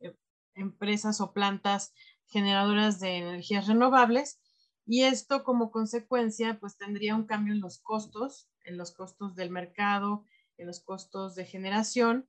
empresas 0.55 1.23
o 1.23 1.33
plantas 1.33 1.95
generadoras 2.27 3.01
de 3.01 3.17
energías 3.17 3.69
renovables. 3.69 4.39
Y 4.85 5.05
esto 5.05 5.45
como 5.45 5.71
consecuencia, 5.71 6.59
pues 6.61 6.77
tendría 6.77 7.17
un 7.17 7.25
cambio 7.25 7.55
en 7.55 7.61
los 7.61 7.79
costos, 7.81 8.52
en 8.65 8.77
los 8.77 8.93
costos 8.93 9.35
del 9.35 9.51
mercado, 9.51 10.25
en 10.57 10.67
los 10.67 10.81
costos 10.81 11.35
de 11.35 11.45
generación 11.45 12.29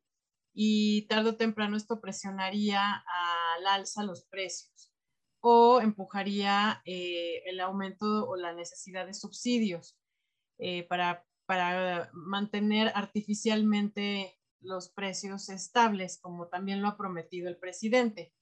y 0.53 1.07
tarde 1.07 1.31
o 1.31 1.35
temprano 1.35 1.77
esto 1.77 1.99
presionaría 1.99 3.03
al 3.57 3.67
alza 3.67 4.03
los 4.03 4.25
precios 4.25 4.93
o 5.45 5.81
empujaría 5.81 6.81
eh, 6.85 7.41
el 7.45 7.59
aumento 7.59 8.27
o 8.29 8.37
la 8.37 8.53
necesidad 8.53 9.05
de 9.05 9.13
subsidios 9.13 9.97
eh, 10.57 10.83
para, 10.83 11.25
para 11.45 12.09
mantener 12.13 12.91
artificialmente 12.95 14.39
los 14.61 14.89
precios 14.89 15.49
estables, 15.49 16.17
como 16.21 16.47
también 16.47 16.81
lo 16.81 16.87
ha 16.87 16.97
prometido 16.97 17.49
el 17.49 17.57
presidente. 17.57 18.33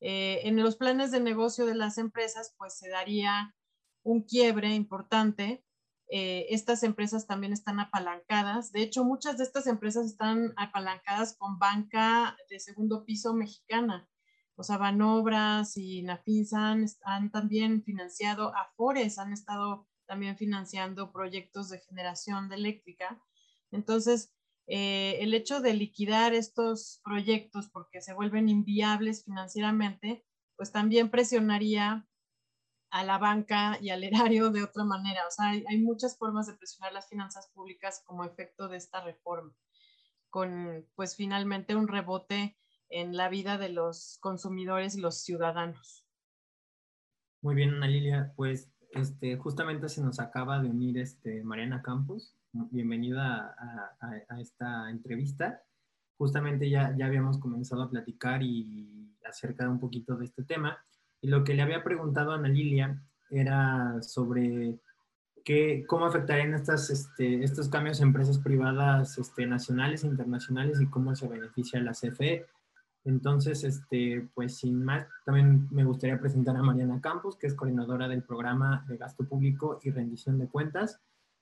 Eh, 0.00 0.40
en 0.48 0.56
los 0.56 0.76
planes 0.76 1.12
de 1.12 1.20
negocio 1.20 1.66
de 1.66 1.76
las 1.76 1.98
empresas, 1.98 2.54
pues 2.58 2.76
se 2.76 2.88
daría 2.88 3.54
un 4.02 4.22
quiebre 4.22 4.74
importante. 4.74 5.64
Eh, 6.12 6.46
estas 6.50 6.82
empresas 6.82 7.26
también 7.26 7.52
están 7.52 7.78
apalancadas. 7.78 8.72
De 8.72 8.82
hecho, 8.82 9.04
muchas 9.04 9.38
de 9.38 9.44
estas 9.44 9.68
empresas 9.68 10.06
están 10.06 10.52
apalancadas 10.56 11.36
con 11.36 11.58
banca 11.58 12.36
de 12.48 12.58
segundo 12.58 13.04
piso 13.04 13.32
mexicana. 13.32 14.08
O 14.56 14.64
sea, 14.64 14.76
Banobras 14.76 15.76
y 15.76 16.02
Nafinsan 16.02 16.84
han 17.04 17.30
también 17.30 17.82
financiado, 17.84 18.52
Afores 18.56 19.18
han 19.18 19.32
estado 19.32 19.86
también 20.06 20.36
financiando 20.36 21.12
proyectos 21.12 21.70
de 21.70 21.78
generación 21.78 22.48
de 22.48 22.56
eléctrica. 22.56 23.22
Entonces, 23.70 24.34
eh, 24.66 25.18
el 25.20 25.32
hecho 25.32 25.60
de 25.60 25.74
liquidar 25.74 26.34
estos 26.34 27.00
proyectos 27.04 27.70
porque 27.70 28.02
se 28.02 28.12
vuelven 28.12 28.48
inviables 28.48 29.24
financieramente, 29.24 30.24
pues 30.56 30.72
también 30.72 31.10
presionaría 31.10 32.08
a 32.90 33.04
la 33.04 33.18
banca 33.18 33.78
y 33.80 33.90
al 33.90 34.04
erario 34.04 34.50
de 34.50 34.62
otra 34.62 34.84
manera. 34.84 35.26
O 35.26 35.30
sea, 35.30 35.50
hay, 35.50 35.64
hay, 35.68 35.78
muchas 35.78 36.18
formas 36.18 36.46
de 36.46 36.54
presionar 36.54 36.92
las 36.92 37.08
finanzas 37.08 37.48
públicas 37.54 38.02
como 38.04 38.24
efecto 38.24 38.68
de 38.68 38.76
esta 38.76 39.02
reforma, 39.02 39.52
con 40.28 40.86
pues 40.94 41.16
finalmente 41.16 41.76
un 41.76 41.88
rebote 41.88 42.56
en 42.88 43.16
la 43.16 43.28
vida 43.28 43.56
de 43.56 43.68
los 43.68 44.18
consumidores 44.20 44.96
y 44.96 45.00
los 45.00 45.22
ciudadanos. 45.22 46.04
Muy 47.42 47.54
bien, 47.54 47.74
Ana 47.74 47.86
Lilia, 47.86 48.32
pues 48.36 48.70
este, 48.90 49.36
justamente 49.36 49.88
se 49.88 50.02
nos 50.02 50.18
acaba 50.18 50.60
de 50.60 50.68
unir 50.68 50.98
este, 50.98 51.42
Mariana 51.44 51.80
Campos, 51.80 52.36
bienvenida 52.52 53.56
a, 54.00 54.40
esta 54.40 54.90
entrevista. 54.90 55.62
Justamente 56.18 56.68
ya, 56.68 56.94
ya 56.98 57.06
habíamos 57.06 57.38
comenzado 57.38 57.82
a 57.82 57.90
platicar 57.90 58.42
y 58.42 59.16
acerca 59.24 59.68
un 59.70 59.78
poquito 59.78 60.16
de 60.16 60.24
este 60.26 60.42
tema. 60.42 60.84
Y 61.20 61.28
lo 61.28 61.44
que 61.44 61.54
le 61.54 61.62
había 61.62 61.84
preguntado 61.84 62.32
a 62.32 62.36
Ana 62.36 62.48
Lilia 62.48 63.02
era 63.30 64.02
sobre 64.02 64.78
qué, 65.44 65.84
cómo 65.86 66.06
afectarían 66.06 66.54
estas, 66.54 66.90
este, 66.90 67.44
estos 67.44 67.68
cambios 67.68 68.00
a 68.00 68.04
empresas 68.04 68.38
privadas 68.38 69.18
este, 69.18 69.46
nacionales 69.46 70.04
e 70.04 70.08
internacionales 70.08 70.80
y 70.80 70.86
cómo 70.86 71.14
se 71.14 71.28
beneficia 71.28 71.80
la 71.80 71.92
CFE. 71.92 72.46
Entonces, 73.04 73.64
este, 73.64 74.28
pues 74.34 74.58
sin 74.58 74.84
más, 74.84 75.06
también 75.24 75.68
me 75.70 75.84
gustaría 75.84 76.20
presentar 76.20 76.56
a 76.56 76.62
Mariana 76.62 77.00
Campos, 77.00 77.36
que 77.36 77.46
es 77.46 77.54
coordinadora 77.54 78.08
del 78.08 78.22
programa 78.22 78.84
de 78.88 78.96
gasto 78.96 79.24
público 79.24 79.78
y 79.82 79.90
rendición 79.90 80.38
de 80.38 80.48
cuentas 80.48 81.00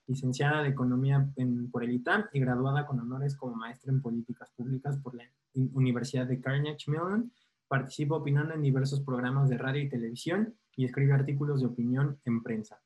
licenciada 0.09 0.63
de 0.63 0.69
Economía 0.69 1.29
por 1.71 1.83
el 1.83 1.91
ITAM 1.91 2.25
y 2.33 2.39
graduada 2.39 2.85
con 2.87 2.99
honores 2.99 3.35
como 3.35 3.55
maestra 3.55 3.93
en 3.93 4.01
Políticas 4.01 4.49
Públicas 4.57 4.97
por 4.97 5.13
la 5.13 5.23
Universidad 5.53 6.25
de 6.25 6.41
Carnegie 6.41 6.91
Mellon. 6.91 7.31
Participa 7.69 8.15
opinando 8.15 8.53
en 8.53 8.61
diversos 8.61 8.99
programas 8.99 9.47
de 9.47 9.57
radio 9.57 9.81
y 9.81 9.87
televisión 9.87 10.57
y 10.75 10.83
escribe 10.83 11.13
artículos 11.13 11.61
de 11.61 11.67
opinión 11.67 12.19
en 12.25 12.43
prensa. 12.43 12.81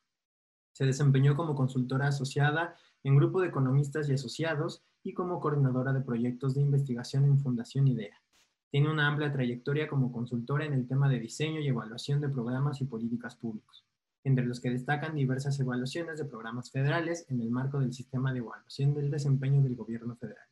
Se 0.73 0.85
desempeñó 0.85 1.35
como 1.35 1.55
consultora 1.55 2.09
asociada 2.09 2.75
en 3.03 3.15
Grupo 3.15 3.41
de 3.41 3.47
Economistas 3.47 4.07
y 4.09 4.13
Asociados 4.13 4.83
y 5.01 5.13
como 5.13 5.39
coordinadora 5.39 5.91
de 5.93 6.01
proyectos 6.01 6.53
de 6.53 6.61
investigación 6.61 7.25
en 7.25 7.39
Fundación 7.39 7.87
IDEA. 7.87 8.21
Tiene 8.69 8.91
una 8.91 9.07
amplia 9.07 9.31
trayectoria 9.31 9.87
como 9.87 10.11
consultora 10.11 10.65
en 10.65 10.73
el 10.73 10.87
tema 10.87 11.09
de 11.09 11.19
diseño 11.19 11.61
y 11.61 11.67
evaluación 11.69 12.21
de 12.21 12.29
programas 12.29 12.81
y 12.81 12.85
políticas 12.85 13.35
públicos 13.35 13.85
entre 14.23 14.45
los 14.45 14.59
que 14.59 14.69
destacan 14.69 15.15
diversas 15.15 15.59
evaluaciones 15.59 16.17
de 16.17 16.25
programas 16.25 16.71
federales 16.71 17.25
en 17.29 17.41
el 17.41 17.51
marco 17.51 17.79
del 17.79 17.93
sistema 17.93 18.31
de 18.31 18.39
evaluación 18.39 18.93
del 18.93 19.11
desempeño 19.11 19.61
del 19.61 19.75
gobierno 19.75 20.15
federal. 20.15 20.47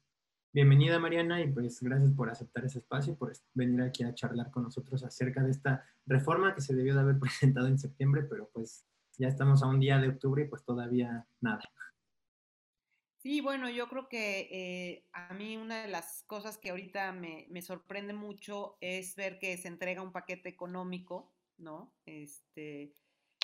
Bienvenida 0.53 0.99
Mariana 0.99 1.39
y 1.39 1.47
pues 1.47 1.81
gracias 1.81 2.11
por 2.11 2.29
aceptar 2.29 2.65
ese 2.65 2.79
espacio 2.79 3.13
y 3.13 3.15
por 3.15 3.31
venir 3.53 3.81
aquí 3.83 4.03
a 4.03 4.13
charlar 4.13 4.51
con 4.51 4.63
nosotros 4.63 5.01
acerca 5.01 5.41
de 5.41 5.51
esta 5.51 5.85
reforma 6.05 6.53
que 6.53 6.59
se 6.59 6.75
debió 6.75 6.93
de 6.93 6.99
haber 6.99 7.19
presentado 7.19 7.67
en 7.67 7.79
septiembre, 7.79 8.23
pero 8.23 8.49
pues 8.51 8.85
ya 9.17 9.29
estamos 9.29 9.63
a 9.63 9.67
un 9.67 9.79
día 9.79 9.97
de 9.99 10.09
octubre 10.09 10.43
y 10.43 10.49
pues 10.49 10.65
todavía 10.65 11.25
nada. 11.39 11.63
Sí, 13.19 13.39
bueno, 13.39 13.69
yo 13.69 13.87
creo 13.87 14.09
que 14.09 14.49
eh, 14.51 15.05
a 15.13 15.33
mí 15.35 15.55
una 15.55 15.83
de 15.83 15.87
las 15.87 16.23
cosas 16.23 16.57
que 16.57 16.71
ahorita 16.71 17.13
me, 17.13 17.47
me, 17.49 17.61
sorprende 17.61 18.11
mucho 18.11 18.77
es 18.81 19.15
ver 19.15 19.39
que 19.39 19.55
se 19.57 19.69
entrega 19.69 20.01
un 20.01 20.11
paquete 20.11 20.49
económico, 20.49 21.31
¿no? 21.57 21.93
Este, 22.05 22.93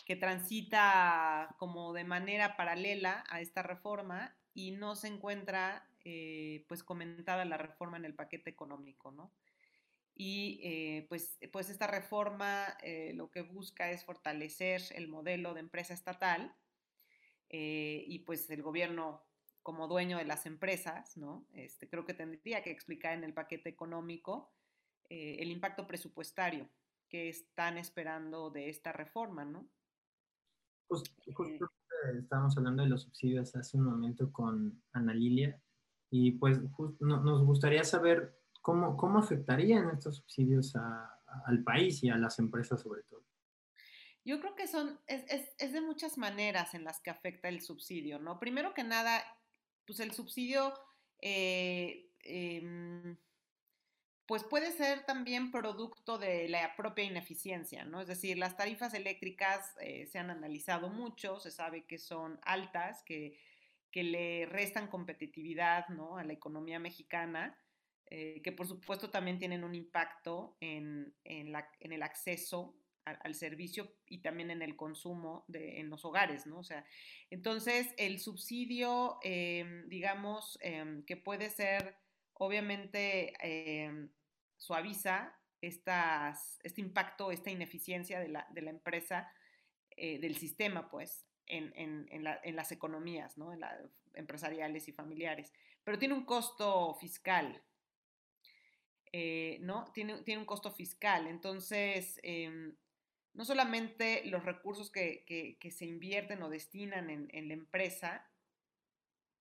que 0.05 0.17
transita 0.17 1.55
como 1.57 1.93
de 1.93 2.03
manera 2.03 2.57
paralela 2.57 3.23
a 3.29 3.39
esta 3.39 3.63
reforma 3.63 4.35
y 4.53 4.71
no 4.71 4.95
se 4.95 5.07
encuentra 5.07 5.86
eh, 6.09 6.63
pues 6.69 6.85
comentada 6.85 7.43
la 7.43 7.57
reforma 7.57 7.97
en 7.97 8.05
el 8.05 8.15
paquete 8.15 8.49
económico, 8.49 9.11
¿no? 9.11 9.33
Y 10.15 10.61
eh, 10.63 11.05
pues, 11.09 11.37
pues 11.51 11.69
esta 11.69 11.85
reforma 11.85 12.77
eh, 12.81 13.11
lo 13.13 13.29
que 13.29 13.41
busca 13.41 13.91
es 13.91 14.05
fortalecer 14.05 14.81
el 14.95 15.09
modelo 15.09 15.53
de 15.53 15.59
empresa 15.59 15.93
estatal 15.93 16.55
y 17.49 18.19
pues 18.19 18.49
el 18.49 18.61
gobierno 18.61 19.25
como 19.63 19.89
dueño 19.89 20.17
de 20.17 20.23
las 20.23 20.45
empresas, 20.45 21.17
¿no? 21.17 21.45
Este, 21.51 21.89
creo 21.89 22.05
que 22.05 22.13
tendría 22.13 22.63
que 22.63 22.71
explicar 22.71 23.17
en 23.17 23.25
el 23.25 23.33
paquete 23.33 23.69
económico 23.69 24.53
el 25.09 25.51
impacto 25.51 25.87
presupuestario 25.87 26.69
que 27.09 27.27
están 27.27 27.77
esperando 27.77 28.49
de 28.49 28.69
esta 28.69 28.93
reforma, 28.93 29.43
¿no? 29.43 29.69
Justo, 30.87 31.69
estábamos 32.17 32.57
hablando 32.57 32.83
de 32.83 32.89
los 32.89 33.03
subsidios 33.03 33.55
hace 33.57 33.77
un 33.77 33.85
momento 33.85 34.31
con 34.31 34.81
Ana 34.93 35.13
Lilia 35.13 35.61
y 36.09 36.31
pues 36.31 36.59
nos 36.99 37.45
gustaría 37.45 37.83
saber 37.83 38.39
cómo, 38.61 38.97
cómo 38.97 39.19
afectarían 39.19 39.89
estos 39.89 40.17
subsidios 40.17 40.75
al 41.45 41.63
país 41.63 42.03
y 42.03 42.09
a 42.09 42.17
las 42.17 42.39
empresas 42.39 42.81
sobre 42.81 43.03
todo. 43.03 43.23
Yo 44.23 44.41
creo 44.41 44.55
que 44.55 44.67
son, 44.67 44.99
es, 45.07 45.23
es, 45.29 45.53
es, 45.57 45.71
de 45.71 45.79
muchas 45.79 46.17
maneras 46.17 46.73
en 46.73 46.83
las 46.83 46.99
que 46.99 47.09
afecta 47.09 47.47
el 47.47 47.61
subsidio, 47.61 48.19
¿no? 48.19 48.39
Primero 48.39 48.73
que 48.73 48.83
nada, 48.83 49.23
pues 49.85 50.01
el 50.01 50.11
subsidio 50.11 50.73
eh, 51.21 52.11
eh, 52.23 53.15
pues 54.27 54.43
puede 54.43 54.73
ser 54.73 55.05
también 55.05 55.51
producto 55.51 56.17
de 56.17 56.49
la 56.49 56.75
propia 56.75 57.05
ineficiencia, 57.05 57.85
¿no? 57.85 58.01
Es 58.01 58.07
decir, 58.07 58.37
las 58.37 58.57
tarifas 58.57 58.93
eléctricas 58.93 59.73
eh, 59.79 60.05
se 60.07 60.19
han 60.19 60.29
analizado 60.29 60.89
mucho, 60.89 61.39
se 61.39 61.49
sabe 61.49 61.85
que 61.85 61.97
son 61.97 62.37
altas, 62.43 63.03
que, 63.03 63.39
que 63.97 64.03
le 64.03 64.45
restan 64.45 64.89
competitividad, 64.89 65.87
¿no? 65.87 66.19
A 66.19 66.23
la 66.23 66.31
economía 66.31 66.77
mexicana, 66.77 67.59
eh, 68.11 68.43
que 68.43 68.51
por 68.51 68.67
supuesto 68.67 69.09
también 69.09 69.39
tienen 69.39 69.63
un 69.63 69.73
impacto 69.73 70.55
en, 70.59 71.15
en, 71.23 71.51
la, 71.51 71.67
en 71.79 71.93
el 71.93 72.03
acceso 72.03 72.75
al, 73.05 73.33
servicio 73.33 73.91
y 74.05 74.21
también 74.21 74.51
en 74.51 74.61
el 74.61 74.75
consumo 74.75 75.45
de, 75.47 75.79
en 75.79 75.89
los 75.89 76.05
hogares, 76.05 76.45
¿no? 76.45 76.59
O 76.59 76.63
sea, 76.63 76.85
entonces 77.31 77.91
el 77.97 78.19
subsidio, 78.19 79.17
em, 79.23 79.89
digamos, 79.89 80.59
em, 80.61 81.03
que 81.03 81.17
puede 81.17 81.49
ser 81.49 81.95
obviamente 82.33 83.33
em, 83.41 84.11
suaviza 84.57 85.35
estas, 85.59 86.59
este 86.61 86.81
impacto, 86.81 87.31
esta 87.31 87.49
ineficiencia 87.49 88.19
de 88.19 88.27
la, 88.27 88.45
de 88.51 88.61
la 88.61 88.69
empresa, 88.69 89.33
eh, 89.89 90.19
del 90.19 90.35
sistema, 90.37 90.87
pues. 90.87 91.26
En, 91.47 92.55
las 92.55 92.71
economías, 92.71 93.37
¿no? 93.37 93.53
en 93.53 93.61
empresariales 94.13 94.87
y 94.87 94.91
familiares, 94.91 95.53
pero 95.83 95.99
tiene 95.99 96.13
un 96.13 96.25
costo 96.25 96.95
fiscal. 96.95 97.63
Eh, 99.13 99.59
¿no? 99.61 99.85
Tiene, 99.93 100.21
tiene, 100.23 100.41
un 100.41 100.45
costo 100.45 100.71
fiscal. 100.71 101.27
Entonces, 101.27 102.19
em, 102.23 102.75
no 103.33 103.45
solamente 103.45 104.25
los 104.25 104.43
recursos 104.43 104.91
que, 104.91 105.57
se 105.71 105.85
invierten 105.85 106.41
o 106.43 106.49
destinan 106.49 107.09
en, 107.09 107.47
la 107.47 107.53
empresa 107.53 108.29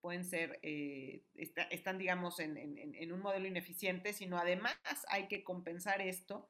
pueden 0.00 0.24
ser, 0.24 0.60
eh, 0.62 1.24
están, 1.34 1.98
digamos, 1.98 2.38
en, 2.38 2.56
en, 2.56 3.12
un 3.12 3.20
modelo 3.20 3.48
ineficiente, 3.48 4.12
sino 4.12 4.38
además 4.38 4.76
hay 5.08 5.26
que 5.26 5.42
compensar 5.42 6.00
esto 6.00 6.48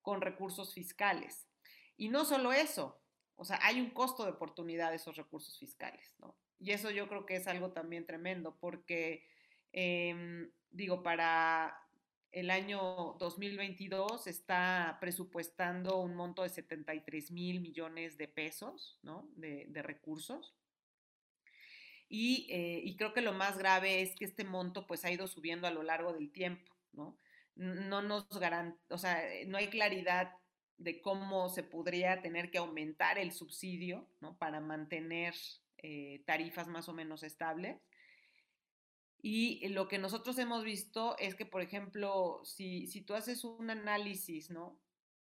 con 0.00 0.20
recursos 0.20 0.74
fiscales. 0.74 1.48
Y 1.96 2.08
no 2.08 2.24
solo 2.24 2.52
eso, 2.52 3.03
o 3.36 3.44
sea, 3.44 3.58
hay 3.62 3.80
un 3.80 3.90
costo 3.90 4.24
de 4.24 4.30
oportunidad 4.30 4.90
de 4.90 4.96
esos 4.96 5.16
recursos 5.16 5.58
fiscales, 5.58 6.14
¿no? 6.18 6.36
Y 6.60 6.70
eso 6.70 6.90
yo 6.90 7.08
creo 7.08 7.26
que 7.26 7.36
es 7.36 7.46
algo 7.46 7.72
también 7.72 8.06
tremendo, 8.06 8.56
porque, 8.60 9.26
em, 9.72 10.50
digo, 10.70 11.02
para 11.02 11.78
el 12.34 12.50
año 12.50 13.16
2022 13.18 14.26
está 14.26 14.98
presupuestando 15.00 16.00
un 16.00 16.14
monto 16.14 16.42
de 16.42 16.48
73 16.48 17.30
mil 17.30 17.60
millones 17.60 18.16
de 18.18 18.28
pesos, 18.28 18.98
¿no? 19.02 19.28
De, 19.36 19.82
recursos. 19.82 20.54
Y, 22.08 22.48
eh, 22.50 22.80
y, 22.84 22.96
creo 22.96 23.14
que 23.14 23.20
lo 23.20 23.32
más 23.32 23.56
grave 23.56 24.02
es 24.02 24.14
que 24.16 24.24
este 24.24 24.44
monto 24.44 24.86
pues 24.86 25.04
ha 25.04 25.10
ido 25.10 25.26
subiendo 25.26 25.66
a 25.66 25.70
lo 25.70 25.82
largo 25.82 26.12
del 26.12 26.32
tiempo, 26.32 26.72
¿no? 26.92 27.18
No 27.56 28.02
nos 28.02 28.28
garant 28.28 28.76
o 28.90 28.98
sea, 28.98 29.22
no 29.46 29.56
hay 29.56 29.68
claridad 29.68 30.32
de 30.78 31.00
cómo 31.00 31.48
se 31.48 31.62
podría 31.62 32.20
tener 32.22 32.50
que 32.50 32.58
aumentar 32.58 33.18
el 33.18 33.32
subsidio 33.32 34.08
¿no? 34.20 34.36
para 34.36 34.60
mantener 34.60 35.34
eh, 35.78 36.22
tarifas 36.26 36.68
más 36.68 36.88
o 36.88 36.92
menos 36.92 37.22
estables. 37.22 37.80
Y 39.20 39.66
lo 39.68 39.88
que 39.88 39.98
nosotros 39.98 40.38
hemos 40.38 40.64
visto 40.64 41.16
es 41.18 41.34
que, 41.34 41.46
por 41.46 41.62
ejemplo, 41.62 42.40
si, 42.44 42.86
si 42.88 43.00
tú 43.00 43.14
haces 43.14 43.44
un 43.44 43.70
análisis 43.70 44.50
¿no? 44.50 44.78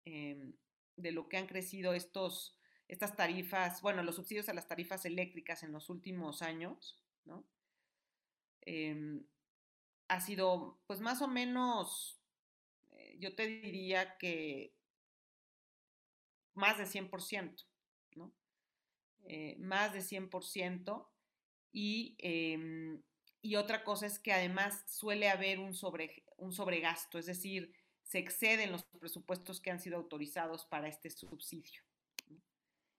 Em, 0.04 0.54
de 0.96 1.12
lo 1.12 1.28
que 1.28 1.36
han 1.36 1.46
crecido 1.46 1.92
estos, 1.92 2.56
estas 2.88 3.16
tarifas, 3.16 3.82
bueno, 3.82 4.02
los 4.02 4.16
subsidios 4.16 4.48
a 4.48 4.54
las 4.54 4.68
tarifas 4.68 5.04
eléctricas 5.04 5.62
en 5.62 5.72
los 5.72 5.90
últimos 5.90 6.42
años, 6.42 6.98
¿no? 7.24 7.44
Em, 8.62 9.24
ha 10.08 10.20
sido, 10.20 10.80
pues 10.86 11.00
más 11.00 11.22
o 11.22 11.28
menos, 11.28 12.20
eh, 12.92 13.16
yo 13.18 13.34
te 13.34 13.46
diría 13.46 14.16
que 14.18 14.74
más 16.60 16.78
de 16.78 16.84
100%, 16.84 17.66
¿no? 18.14 18.32
Eh, 19.24 19.56
más 19.58 19.92
de 19.92 20.02
100%. 20.02 21.10
Y, 21.72 22.16
em, 22.18 23.02
y 23.42 23.56
otra 23.56 23.82
cosa 23.84 24.06
es 24.06 24.18
que 24.18 24.32
además 24.32 24.84
suele 24.86 25.28
haber 25.28 25.58
un, 25.58 25.74
sobre, 25.74 26.24
un 26.36 26.52
sobregasto, 26.52 27.18
es 27.18 27.26
decir, 27.26 27.72
se 28.02 28.18
exceden 28.18 28.72
los 28.72 28.84
presupuestos 28.84 29.60
que 29.60 29.70
han 29.70 29.80
sido 29.80 29.96
autorizados 29.96 30.64
para 30.66 30.88
este 30.88 31.10
subsidio. 31.10 31.82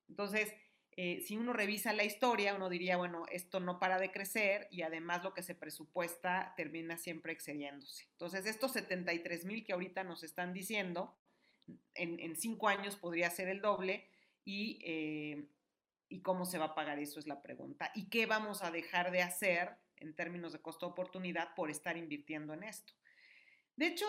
Entonces, 0.08 0.54
eh, 0.98 1.22
si 1.22 1.38
uno 1.38 1.54
revisa 1.54 1.94
la 1.94 2.04
historia, 2.04 2.56
uno 2.56 2.70
diría, 2.70 2.98
bueno, 2.98 3.26
esto 3.32 3.60
no 3.60 3.80
para 3.80 3.98
de 3.98 4.12
crecer 4.12 4.68
y 4.72 4.82
además 4.82 5.24
lo 5.24 5.34
que 5.34 5.44
se 5.44 5.56
presupuesta 5.56 6.54
termina 6.58 6.98
siempre 6.98 7.32
excediéndose. 7.32 8.08
Entonces, 8.12 8.46
estos 8.46 8.74
73 8.74 9.46
mil 9.46 9.64
que 9.64 9.74
ahorita 9.74 10.04
nos 10.04 10.24
están 10.24 10.54
diciendo, 10.54 11.18
en, 11.96 12.36
cinco 12.36 12.68
años 12.68 12.96
podría 12.96 13.30
ser 13.30 13.48
el 13.48 13.62
doble 13.62 14.08
eh, 14.46 15.48
y, 16.10 16.22
cómo 16.22 16.46
se 16.46 16.58
va 16.58 16.66
a 16.66 16.76
pagar 16.76 17.00
eso 17.00 17.20
es 17.20 17.28
la 17.28 17.42
pregunta. 17.42 17.92
¿Y 17.96 18.10
qué 18.10 18.26
vamos 18.26 18.64
a 18.64 18.72
dejar 18.72 19.12
de 19.12 19.22
hacer 19.22 19.78
en 19.98 20.16
términos 20.16 20.54
de 20.54 20.62
costo-oportunidad 20.62 21.54
por 21.56 21.70
estar 21.70 21.98
invirtiendo 21.98 22.54
en 22.54 22.64
esto? 22.64 22.94
De 23.76 23.88
hecho, 23.88 24.06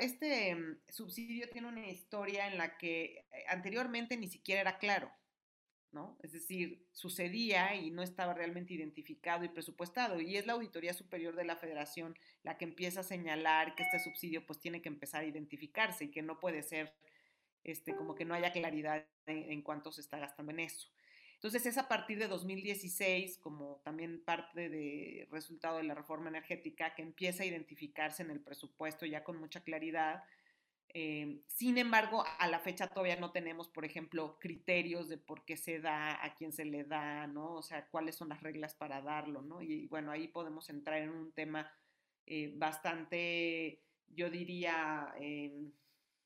este 0.00 0.54
mm, 0.54 0.78
subsidio 0.88 1.48
tiene 1.50 1.68
una 1.68 1.88
historia 1.88 2.46
en 2.48 2.58
la 2.58 2.76
que 2.78 3.26
eh, 3.30 3.44
anteriormente 3.48 4.16
ni 4.16 4.28
siquiera 4.28 4.60
era 4.60 4.78
claro. 4.78 5.10
Es 6.22 6.32
decir, 6.32 6.86
sucedía 6.92 7.74
y 7.74 7.90
no 7.90 8.02
estaba 8.02 8.34
realmente 8.34 8.74
identificado 8.74 9.44
y 9.44 9.48
presupuestado. 9.48 10.20
Y 10.20 10.36
es 10.36 10.46
la 10.46 10.54
Auditoría 10.54 10.94
Superior 10.94 11.36
de 11.36 11.44
la 11.44 11.56
Federación 11.56 12.16
la 12.42 12.58
que 12.58 12.64
empieza 12.64 13.00
a 13.00 13.04
señalar 13.04 13.74
que 13.74 13.82
este 13.82 13.98
subsidio 13.98 14.46
pues 14.46 14.58
tiene 14.60 14.82
que 14.82 14.88
empezar 14.88 15.22
a 15.22 15.26
identificarse 15.26 16.04
y 16.04 16.10
que 16.10 16.22
no 16.22 16.38
puede 16.38 16.62
ser 16.62 16.94
este, 17.64 17.96
como 17.96 18.14
que 18.14 18.24
no 18.24 18.34
haya 18.34 18.52
claridad 18.52 19.06
en, 19.26 19.62
cuánto 19.62 19.90
se 19.90 20.00
está 20.00 20.18
gastando 20.18 20.52
en 20.52 20.60
eso. 20.60 20.88
Entonces 21.34 21.66
es 21.66 21.76
a 21.78 21.88
partir 21.88 22.18
de 22.18 22.28
2016, 22.28 23.38
como 23.38 23.80
también 23.84 24.22
parte 24.24 24.68
de 24.68 25.26
resultado 25.30 25.78
de 25.78 25.82
la 25.82 25.94
reforma 25.94 26.28
energética, 26.28 26.94
que 26.94 27.02
empieza 27.02 27.42
a 27.42 27.46
identificarse 27.46 28.22
en 28.22 28.30
el 28.30 28.40
presupuesto 28.40 29.04
ya 29.04 29.24
con 29.24 29.38
mucha 29.38 29.60
claridad 29.62 30.22
Em, 30.94 31.42
sin 31.46 31.78
embargo, 31.78 32.24
a 32.38 32.48
la 32.48 32.58
fecha 32.58 32.88
todavía 32.88 33.16
no 33.16 33.30
tenemos, 33.30 33.68
por 33.68 33.84
ejemplo, 33.84 34.38
criterios 34.38 35.08
de 35.08 35.18
por 35.18 35.44
qué 35.44 35.56
se 35.56 35.80
da, 35.80 36.24
a 36.24 36.34
quién 36.34 36.52
se 36.52 36.64
le 36.64 36.84
da, 36.84 37.26
¿no? 37.26 37.54
O 37.54 37.62
sea, 37.62 37.86
cuáles 37.88 38.16
son 38.16 38.30
las 38.30 38.42
reglas 38.42 38.74
para 38.74 39.02
darlo, 39.02 39.42
¿no? 39.42 39.60
Y 39.62 39.86
bueno, 39.88 40.10
ahí 40.10 40.28
podemos 40.28 40.70
entrar 40.70 41.02
en 41.02 41.10
un 41.10 41.32
tema 41.32 41.70
eh, 42.26 42.52
bastante, 42.56 43.82
yo 44.08 44.30
diría, 44.30 45.12
em, 45.18 45.72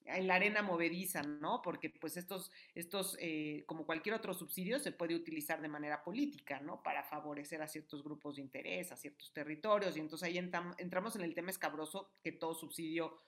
en 0.06 0.26
la 0.26 0.36
arena 0.36 0.62
movediza, 0.62 1.22
¿no? 1.22 1.62
Porque 1.62 1.90
pues 1.90 2.16
estos, 2.16 2.50
estos 2.74 3.16
eh, 3.20 3.64
como 3.66 3.86
cualquier 3.86 4.14
otro 4.14 4.34
subsidio, 4.34 4.78
se 4.78 4.92
puede 4.92 5.14
utilizar 5.14 5.60
de 5.60 5.68
manera 5.68 6.02
política, 6.02 6.60
¿no? 6.60 6.82
Para 6.82 7.04
favorecer 7.04 7.62
a 7.62 7.68
ciertos 7.68 8.02
grupos 8.02 8.36
de 8.36 8.42
interés, 8.42 8.92
a 8.92 8.96
ciertos 8.96 9.32
territorios, 9.32 9.96
y 9.96 10.00
entonces 10.00 10.28
ahí 10.28 10.38
entramos 10.38 11.16
en 11.16 11.22
el 11.22 11.34
tema 11.34 11.50
escabroso 11.50 12.12
que 12.22 12.32
todo 12.32 12.54
subsidio 12.54 13.20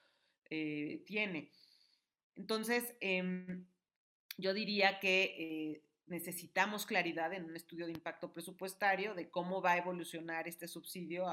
eh, 0.55 1.01
tiene. 1.07 1.49
Entonces, 2.35 2.93
em, 2.99 3.65
yo 4.37 4.53
diría 4.53 4.99
que 4.99 5.23
eh, 5.23 5.83
necesitamos 6.05 6.85
claridad 6.85 7.33
en 7.33 7.45
un 7.45 7.55
estudio 7.55 7.87
de 7.87 7.91
impacto 7.91 8.31
presupuestario 8.31 9.15
de 9.15 9.31
cómo 9.31 9.63
va 9.63 9.71
a 9.71 9.77
evolucionar 9.77 10.47
este 10.47 10.67
subsidio 10.67 11.25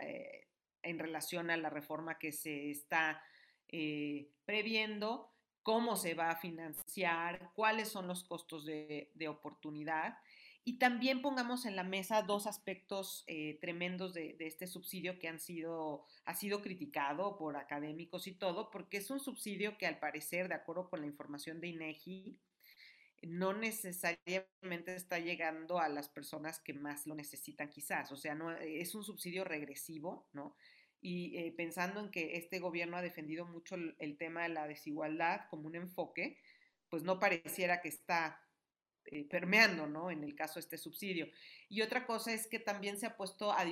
eh, 0.00 0.48
en 0.82 0.98
relación 0.98 1.50
a 1.50 1.58
la 1.58 1.68
reforma 1.68 2.18
que 2.18 2.32
se 2.32 2.70
está 2.70 3.22
previendo, 4.46 5.30
cómo 5.62 5.96
se 5.96 6.14
va 6.14 6.30
a 6.30 6.36
financiar, 6.36 7.50
cuáles 7.54 7.88
son 7.88 8.06
los 8.06 8.24
costos 8.24 8.64
de 8.64 9.28
oportunidad 9.28 10.16
y 10.66 10.78
también 10.78 11.20
pongamos 11.20 11.66
en 11.66 11.76
la 11.76 11.84
mesa 11.84 12.22
dos 12.22 12.46
aspectos 12.46 13.24
eh, 13.26 13.58
tremendos 13.60 14.14
de, 14.14 14.34
este 14.40 14.66
subsidio 14.66 15.18
que 15.18 15.28
han 15.28 15.38
sido, 15.38 16.06
ha 16.24 16.34
sido 16.34 16.62
criticado 16.62 17.36
por 17.36 17.58
académicos 17.58 18.26
y 18.26 18.32
todo, 18.32 18.70
porque 18.70 18.96
es 18.96 19.10
un 19.10 19.20
subsidio 19.20 19.76
que 19.76 19.86
al 19.86 19.98
parecer, 19.98 20.48
de 20.48 20.54
acuerdo 20.54 20.88
con 20.88 21.02
la 21.02 21.06
información 21.06 21.60
de 21.60 21.68
INEGI, 21.68 22.40
no 23.24 23.52
necesariamente 23.52 24.94
está 24.94 25.18
llegando 25.18 25.78
a 25.78 25.88
las 25.90 26.08
personas 26.08 26.60
que 26.60 26.72
más 26.72 27.06
lo 27.06 27.14
necesitan 27.14 27.68
quizás. 27.68 28.10
O 28.10 28.16
sea, 28.16 28.34
no, 28.34 28.50
es 28.52 28.94
un 28.94 29.04
subsidio 29.04 29.44
regresivo, 29.44 30.28
¿no? 30.32 30.56
Y 31.02 31.36
eh, 31.36 31.52
pensando 31.54 32.00
en 32.00 32.10
que 32.10 32.36
este 32.36 32.58
gobierno 32.58 32.96
ha 32.96 33.02
defendido 33.02 33.44
mucho 33.44 33.76
el 33.98 34.16
tema 34.16 34.44
de 34.44 34.48
la 34.48 34.66
desigualdad 34.66 35.42
como 35.50 35.66
un 35.66 35.74
enfoque, 35.74 36.38
pues 36.88 37.02
no 37.02 37.20
pareciera 37.20 37.82
que 37.82 37.88
está 37.88 38.43
eh, 39.06 39.24
permeando, 39.28 39.86
¿no? 39.86 40.10
En 40.10 40.24
el 40.24 40.34
caso 40.34 40.54
de 40.54 40.60
este 40.60 40.78
subsidio. 40.78 41.28
Y 41.68 41.82
otra 41.82 42.06
cosa 42.06 42.32
es 42.32 42.46
que 42.46 42.58
también 42.58 42.98
se 42.98 43.06
ha 43.06 43.16
puesto 43.16 43.52
a 43.52 43.64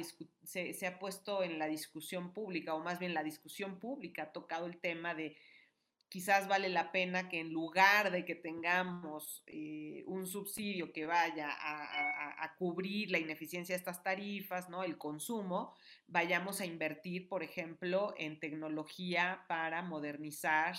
se, 0.45 0.87
ha 0.87 0.99
puesto 0.99 1.42
en 1.42 1.59
la 1.59 1.66
discusión 1.66 2.33
pública, 2.33 2.75
o 2.75 2.81
más 2.81 2.99
bien 2.99 3.14
la 3.14 3.23
discusión 3.23 3.79
pública 3.79 4.25
ha 4.25 4.33
tocado 4.33 4.66
el 4.66 4.79
tema 4.79 5.14
de 5.14 5.37
quizás 6.11 6.47
vale 6.47 6.68
la 6.68 6.92
pena 6.92 7.31
que 7.31 7.40
en 7.40 7.51
lugar 7.51 8.11
de 8.11 8.27
que 8.27 8.35
tengamos 8.35 9.42
eh, 9.47 10.05
un 10.07 10.27
subsidio 10.27 10.92
que 10.92 11.07
vaya 11.07 11.49
a, 11.51 12.45
a, 12.45 12.55
cubrir 12.57 13.11
la 13.11 13.18
ineficiencia 13.18 13.75
de 13.75 13.79
estas 13.79 14.03
tarifas, 14.03 14.68
¿no? 14.68 14.85
El 14.85 14.99
consumo, 14.99 15.75
vayamos 16.09 16.61
a 16.61 16.66
invertir, 16.66 17.29
por 17.29 17.42
ejemplo, 17.42 18.14
en 18.18 18.38
tecnología 18.38 19.47
para 19.49 19.81
modernizar 19.81 20.77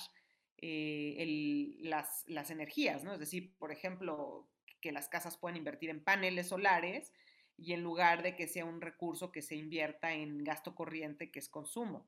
eh, 0.66 1.76
las, 1.82 2.50
energías, 2.50 3.04
¿no? 3.04 3.12
Es 3.12 3.20
decir, 3.20 3.54
por 3.58 3.74
ejemplo, 3.74 4.48
que 4.80 4.94
las 4.94 5.10
casas 5.10 5.36
puedan 5.36 5.58
invertir 5.58 5.90
en 5.90 6.02
paneles 6.02 6.48
solares 6.48 7.12
y 7.58 7.74
en 7.74 7.84
lugar 7.84 8.24
de 8.24 8.38
que 8.38 8.48
sea 8.48 8.64
un 8.64 8.80
recurso 8.80 9.34
que 9.34 9.42
se 9.42 9.58
invierta 9.58 10.14
en 10.14 10.42
gasto 10.46 10.74
corriente, 10.74 11.32
que 11.32 11.40
es 11.40 11.50
consumo. 11.50 12.08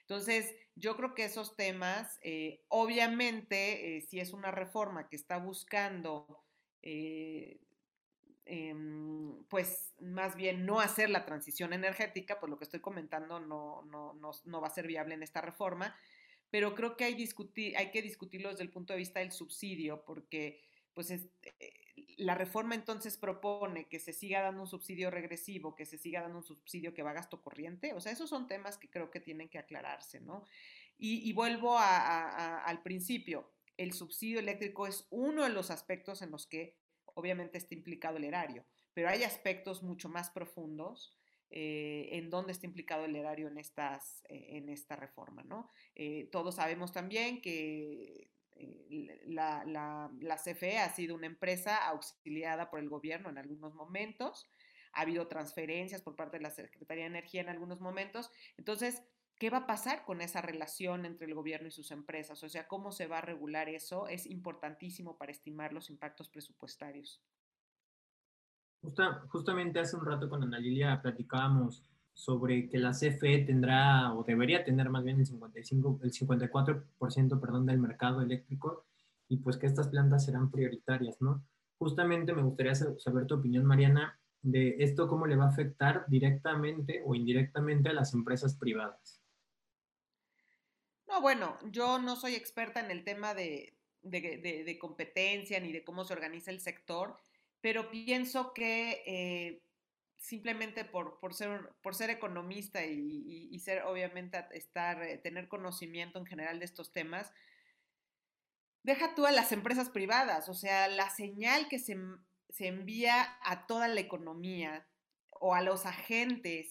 Entonces, 0.00 0.52
yo 0.74 0.96
creo 0.96 1.14
que 1.14 1.24
esos 1.24 1.54
temas, 1.54 2.18
eh, 2.22 2.64
obviamente, 2.66 3.98
eh, 3.98 4.00
si 4.00 4.18
es 4.18 4.32
una 4.32 4.50
reforma 4.50 5.08
que 5.08 5.14
está 5.14 5.38
buscando, 5.38 6.42
em, 6.82 7.56
pues 9.48 9.94
más 10.00 10.34
bien 10.34 10.66
no 10.66 10.80
hacer 10.80 11.08
la 11.08 11.24
transición 11.24 11.72
energética, 11.72 12.40
pues 12.40 12.50
lo 12.50 12.58
que 12.58 12.64
estoy 12.64 12.80
comentando 12.80 13.38
no, 13.38 13.82
no, 13.82 14.12
no, 14.14 14.32
no 14.44 14.60
va 14.60 14.66
a 14.66 14.70
ser 14.70 14.88
viable 14.88 15.14
en 15.14 15.22
esta 15.22 15.40
reforma, 15.40 15.94
pero 16.52 16.74
creo 16.74 16.98
que 16.98 17.04
hay, 17.04 17.14
discutir, 17.14 17.74
hay 17.78 17.90
que 17.90 18.02
discutirlo 18.02 18.50
desde 18.50 18.62
el 18.62 18.70
punto 18.70 18.92
de 18.92 18.98
vista 18.98 19.20
del 19.20 19.32
subsidio, 19.32 20.04
porque 20.04 20.60
pues 20.92 21.10
eh, 21.10 21.24
la 22.18 22.34
reforma 22.34 22.74
entonces 22.74 23.16
propone 23.16 23.88
que 23.88 23.98
se 23.98 24.12
siga 24.12 24.42
dando 24.42 24.60
un 24.60 24.66
subsidio 24.66 25.10
regresivo, 25.10 25.74
que 25.74 25.86
se 25.86 25.96
siga 25.96 26.20
dando 26.20 26.36
un 26.36 26.44
subsidio 26.44 26.92
que 26.92 27.02
va 27.02 27.12
a 27.12 27.14
gasto 27.14 27.40
corriente. 27.40 27.94
O 27.94 28.02
sea, 28.02 28.12
esos 28.12 28.28
son 28.28 28.48
temas 28.48 28.76
que 28.76 28.90
creo 28.90 29.10
que 29.10 29.18
tienen 29.18 29.48
que 29.48 29.58
aclararse, 29.58 30.20
¿no? 30.20 30.44
Y, 30.98 31.32
vuelvo 31.32 31.78
al 31.78 32.82
principio, 32.82 33.50
el 33.78 33.94
subsidio 33.94 34.38
eléctrico 34.38 34.86
es 34.86 35.06
uno 35.08 35.44
de 35.44 35.48
los 35.48 35.70
aspectos 35.70 36.20
en 36.20 36.30
los 36.30 36.46
que 36.46 36.76
obviamente 37.14 37.56
está 37.56 37.74
implicado 37.74 38.18
el 38.18 38.24
erario, 38.24 38.66
pero 38.92 39.08
hay 39.08 39.24
aspectos 39.24 39.82
mucho 39.82 40.10
más 40.10 40.28
profundos 40.28 41.16
eh, 41.54 42.08
en 42.12 42.30
donde 42.30 42.52
está 42.52 42.64
implicado 42.64 43.04
el 43.04 43.14
erario 43.14 43.46
en, 43.48 43.58
eh, 43.58 44.72
esta 44.72 44.96
reforma. 44.96 45.42
¿no? 45.42 45.70
Eh, 45.94 46.30
todos 46.32 46.54
sabemos 46.54 46.92
también 46.92 47.42
que 47.42 48.30
la, 49.26 49.62
la, 49.66 50.36
CFE 50.36 50.78
ha 50.78 50.88
sido 50.88 51.14
una 51.14 51.26
empresa 51.26 51.86
auxiliada 51.88 52.70
por 52.70 52.80
el 52.80 52.88
gobierno 52.88 53.28
en 53.28 53.36
algunos 53.36 53.74
momentos, 53.74 54.48
ha 54.94 55.02
habido 55.02 55.28
transferencias 55.28 56.00
por 56.00 56.16
parte 56.16 56.38
de 56.38 56.42
la 56.42 56.50
Secretaría 56.50 57.04
de 57.04 57.10
Energía 57.10 57.42
en 57.42 57.50
algunos 57.50 57.80
momentos, 57.80 58.30
entonces 58.56 59.02
¿Qué 59.42 59.50
va 59.50 59.58
a 59.58 59.66
pasar 59.66 60.04
con 60.04 60.20
esa 60.20 60.40
relación 60.40 61.04
entre 61.04 61.26
el 61.26 61.34
gobierno 61.34 61.66
y 61.66 61.72
sus 61.72 61.90
empresas? 61.90 62.40
O 62.44 62.48
sea, 62.48 62.68
¿cómo 62.68 62.92
se 62.92 63.08
va 63.08 63.18
a 63.18 63.22
regular 63.22 63.68
eso? 63.68 64.06
Es 64.06 64.24
importantísimo 64.26 65.18
para 65.18 65.32
estimar 65.32 65.72
los 65.72 65.90
impactos 65.90 66.28
presupuestarios. 66.28 67.20
Justamente 69.28 69.80
hace 69.80 69.96
un 69.96 70.04
rato 70.04 70.28
con 70.28 70.42
Ana 70.42 70.58
Lilia 70.58 71.00
platicábamos 71.00 71.82
sobre 72.14 72.68
que 72.68 72.78
la 72.78 72.90
CFE 72.90 73.44
tendrá 73.46 74.12
o 74.12 74.22
debería 74.24 74.64
tener 74.64 74.90
más 74.90 75.04
bien 75.04 75.18
el, 75.20 75.26
55, 75.26 76.00
el 76.02 76.12
54% 76.12 77.40
perdón, 77.40 77.66
del 77.66 77.78
mercado 77.78 78.20
eléctrico 78.20 78.84
y 79.28 79.38
pues 79.38 79.56
que 79.56 79.66
estas 79.66 79.88
plantas 79.88 80.24
serán 80.24 80.50
prioritarias, 80.50 81.20
¿no? 81.20 81.42
Justamente 81.78 82.34
me 82.34 82.42
gustaría 82.42 82.74
saber 82.74 83.26
tu 83.26 83.36
opinión, 83.36 83.64
Mariana, 83.64 84.18
de 84.42 84.76
esto 84.80 85.08
cómo 85.08 85.26
le 85.26 85.36
va 85.36 85.46
a 85.46 85.48
afectar 85.48 86.04
directamente 86.08 87.02
o 87.04 87.14
indirectamente 87.14 87.88
a 87.88 87.92
las 87.92 88.12
empresas 88.12 88.56
privadas. 88.56 89.20
No, 91.06 91.20
bueno, 91.20 91.58
yo 91.70 91.98
no 91.98 92.16
soy 92.16 92.34
experta 92.34 92.80
en 92.80 92.90
el 92.90 93.04
tema 93.04 93.34
de, 93.34 93.76
competencia 94.80 95.60
ni 95.60 95.72
de 95.72 95.84
cómo 95.84 96.04
se 96.04 96.12
organiza 96.12 96.50
el 96.50 96.60
sector, 96.60 97.16
pero 97.62 97.90
pienso 97.90 98.52
que 98.52 99.02
eh, 99.06 99.62
simplemente 100.18 100.84
por, 100.84 101.16
ser, 101.32 101.72
por 101.80 101.94
ser 101.94 102.10
economista 102.10 102.84
y, 102.84 103.58
ser, 103.60 103.84
obviamente, 103.84 104.44
estar, 104.52 105.02
eh, 105.02 105.16
tener 105.18 105.48
conocimiento 105.48 106.18
en 106.18 106.26
general 106.26 106.58
de 106.58 106.64
estos 106.64 106.92
temas, 106.92 107.32
deja 108.82 109.14
tú 109.14 109.26
a 109.26 109.32
las 109.32 109.52
empresas 109.52 109.90
privadas, 109.90 110.48
o 110.48 110.54
sea, 110.54 110.88
la 110.88 111.08
señal 111.08 111.68
que 111.68 111.78
se, 111.78 111.96
se 112.50 112.66
envía 112.66 113.38
a 113.42 113.66
toda 113.66 113.86
la 113.88 114.00
economía 114.00 114.86
o 115.30 115.54
a 115.54 115.62
los 115.62 115.86
agentes 115.86 116.68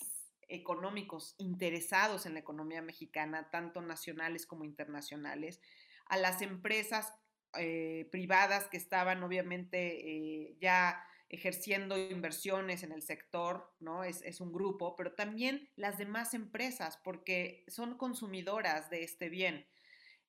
económicos 0.50 1.36
interesados 1.38 2.26
en 2.26 2.34
la 2.34 2.42
economía 2.42 2.82
mexicana, 2.82 3.50
tanto 3.50 3.82
nacionales 3.82 4.46
como 4.46 4.66
internacionales, 4.66 5.62
a 6.06 6.18
las 6.18 6.42
empresas 6.42 7.14
eh, 7.58 8.08
privadas 8.12 8.68
que 8.68 8.78
estaban 8.78 9.24
obviamente 9.24 10.10
eh, 10.10 10.58
ya 10.60 11.04
ejerciendo 11.30 11.98
inversiones 11.98 12.84
en 12.84 12.92
el 12.92 13.02
sector, 13.02 13.74
¿no? 13.80 14.04
Es, 14.04 14.22
es, 14.24 14.42
un 14.42 14.52
grupo, 14.52 14.96
pero 14.98 15.14
también 15.14 15.70
las 15.78 15.98
demás 15.98 16.34
empresas, 16.34 16.98
porque 17.04 17.64
son 17.68 17.98
consumidoras 17.98 18.90
de 18.90 19.04
este 19.04 19.30
bien. 19.30 19.66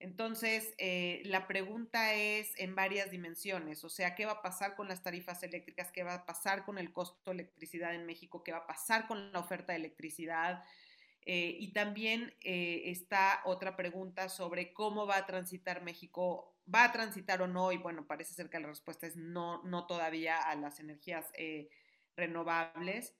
Entonces, 0.03 0.75
eh, 0.79 1.23
la 1.27 1.47
pregunta 1.47 2.13
es 2.15 2.59
en 2.59 2.75
varias 2.75 3.13
dimensiones, 3.13 3.85
o 3.85 3.89
sea, 3.89 4.17
¿qué 4.17 4.27
va 4.27 4.33
a 4.33 4.43
pasar 4.43 4.75
con 4.75 4.89
las 4.89 5.05
tarifas 5.05 5.45
eléctricas? 5.45 5.93
¿Qué 5.93 6.03
va 6.03 6.15
a 6.15 6.27
pasar 6.27 6.65
con 6.65 6.77
el 6.79 6.93
costo 6.93 7.31
de 7.31 7.43
electricidad 7.43 7.95
en 7.95 8.05
México? 8.05 8.43
¿Qué 8.43 8.51
va 8.51 8.59
a 8.59 8.67
pasar 8.67 9.07
con 9.07 9.31
la 9.31 9.39
oferta 9.39 9.73
de 9.73 9.79
electricidad? 9.79 10.65
Eh, 11.25 11.57
y 11.61 11.73
también 11.73 12.35
eh, 12.41 12.83
está 12.87 13.43
otra 13.45 13.77
pregunta 13.77 14.29
sobre 14.29 14.73
cómo 14.73 15.07
va 15.07 15.19
a 15.19 15.27
transitar 15.27 15.83
México, 15.83 16.57
va 16.73 16.85
a 16.85 16.93
transitar 16.93 17.43
o 17.43 17.47
no, 17.47 17.73
y 17.73 17.79
bueno, 17.79 18.07
parece 18.07 18.35
ser 18.35 18.51
que 18.51 18.61
la 18.61 18.69
respuesta 18.69 19.07
es 19.07 19.17
no, 19.17 19.63
no 19.63 19.87
todavía 19.87 20.39
a 20.39 20.55
las 20.57 20.81
energías 20.81 21.33
renovables. 22.17 23.17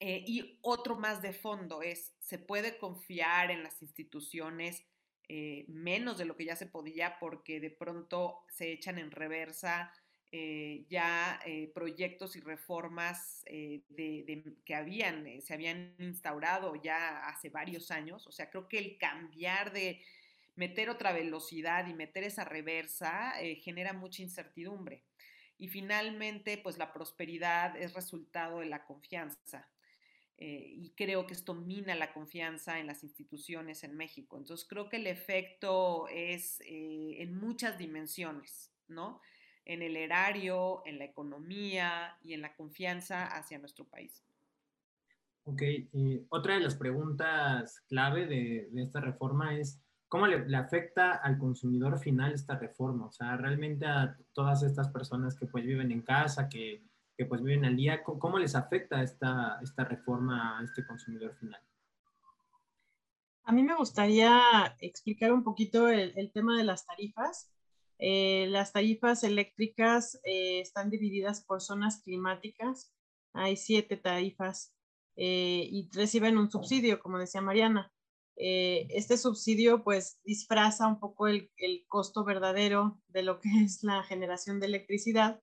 y 0.00 0.58
otro 0.62 0.96
más 0.96 1.20
de 1.20 1.32
fondo 1.32 1.82
es, 1.82 2.14
¿se 2.20 2.38
puede 2.38 2.78
confiar 2.78 3.50
en 3.50 3.62
las 3.62 3.82
instituciones? 3.82 4.84
Eh, 5.32 5.64
menos 5.68 6.18
de 6.18 6.24
lo 6.24 6.36
que 6.36 6.44
ya 6.44 6.56
se 6.56 6.66
podía 6.66 7.20
porque 7.20 7.60
de 7.60 7.70
pronto 7.70 8.40
se 8.48 8.72
echan 8.72 8.98
en 8.98 9.12
reversa 9.12 9.92
eh, 10.32 10.84
ya 10.88 11.40
eh, 11.44 11.70
proyectos 11.74 12.36
y 12.36 12.40
reformas 12.40 13.44
que 13.46 14.74
habían, 14.74 15.40
se 15.42 15.54
habían 15.54 15.94
instaurado 15.98 16.76
ya 16.76 17.26
hace 17.26 17.48
varios 17.48 17.90
años. 17.90 18.26
O 18.26 18.32
sea, 18.32 18.50
creo 18.50 18.68
que 18.68 18.78
el 18.78 18.98
cambiar 18.98 19.72
de 19.72 20.02
meter 20.56 20.90
otra 20.90 21.12
velocidad 21.12 21.86
y 21.86 21.94
meter 21.94 22.24
esa 22.24 22.44
reversa 22.44 23.34
genera 23.62 23.92
mucha 23.92 24.22
incertidumbre. 24.22 25.02
Y 25.58 25.68
finalmente, 25.68 26.58
pues 26.58 26.78
la 26.78 26.92
prosperidad 26.92 27.76
es 27.76 27.94
resultado 27.94 28.60
de 28.60 28.66
la 28.66 28.84
confianza. 28.84 29.68
Eh, 30.40 30.72
y 30.74 30.90
creo 30.96 31.26
que 31.26 31.34
esto 31.34 31.52
mina 31.52 31.94
la 31.94 32.14
confianza 32.14 32.78
en 32.78 32.86
las 32.86 33.04
instituciones 33.04 33.84
en 33.84 33.94
México. 33.94 34.38
Entonces 34.38 34.66
creo 34.66 34.88
que 34.88 34.96
el 34.96 35.06
efecto 35.06 36.08
es 36.08 36.62
eh, 36.62 37.16
en 37.18 37.38
muchas 37.38 37.76
dimensiones, 37.76 38.72
¿no? 38.88 39.20
En 39.70 39.82
el 39.82 39.96
erario, 39.96 40.82
en 40.84 40.98
la 40.98 41.04
economía 41.04 42.16
y 42.22 42.34
en 42.34 42.42
la 42.42 42.54
confianza 42.54 43.26
hacia 43.26 43.58
nuestro 43.58 43.84
país. 43.84 44.24
Ok, 45.44 45.62
otra 46.28 46.54
de 46.54 46.60
las 46.60 46.74
preguntas 46.74 47.80
clave 47.88 48.26
de, 48.26 48.68
esta 48.76 49.00
reforma 49.00 49.56
es, 49.56 49.80
¿cómo 50.08 50.26
le, 50.26 50.46
le, 50.48 50.56
afecta 50.56 51.12
al 51.14 51.38
consumidor 51.38 51.98
final 51.98 52.32
esta 52.32 52.56
reforma? 52.58 53.06
O 53.06 53.12
sea, 53.12 53.36
realmente 53.36 53.86
a 53.86 54.16
todas 54.32 54.62
estas 54.62 54.88
personas 54.88 55.36
que 55.36 55.46
pues 55.46 55.64
viven 55.64 55.90
en 55.92 56.02
casa, 56.02 56.48
que 56.48 56.82
que 57.20 57.26
pues 57.26 57.42
viven 57.42 57.66
al 57.66 57.76
día, 57.76 58.02
¿cómo 58.02 58.38
les 58.38 58.54
afecta 58.54 59.02
esta, 59.02 59.58
esta 59.62 59.84
reforma 59.84 60.58
a 60.58 60.64
este 60.64 60.86
consumidor 60.86 61.34
final? 61.34 61.60
A 63.44 63.52
mí 63.52 63.62
me 63.62 63.76
gustaría 63.76 64.74
explicar 64.80 65.30
un 65.30 65.44
poquito 65.44 65.88
el, 65.88 66.32
tema 66.32 66.56
de 66.56 66.64
las 66.64 66.86
tarifas. 66.86 67.52
Eh, 68.02 68.46
las 68.48 68.72
tarifas 68.72 69.22
eléctricas 69.24 70.18
eh, 70.24 70.60
están 70.60 70.88
divididas 70.88 71.44
por 71.44 71.60
zonas 71.60 72.00
climáticas. 72.02 72.94
Hay 73.34 73.56
siete 73.56 73.98
tarifas 73.98 74.74
eh, 75.16 75.68
y 75.70 75.88
reciben 75.92 76.38
un 76.38 76.50
subsidio, 76.50 76.98
como 76.98 77.18
decía 77.18 77.42
Mariana. 77.42 77.92
este 78.36 79.18
subsidio 79.18 79.84
pues 79.84 80.18
disfraza 80.24 80.86
un 80.86 80.98
poco 80.98 81.28
el, 81.28 81.50
el 81.58 81.84
costo 81.88 82.24
verdadero 82.24 82.98
de 83.08 83.22
lo 83.22 83.38
que 83.38 83.50
es 83.64 83.82
la 83.82 84.02
generación 84.02 84.60
de 84.60 84.66
electricidad 84.66 85.40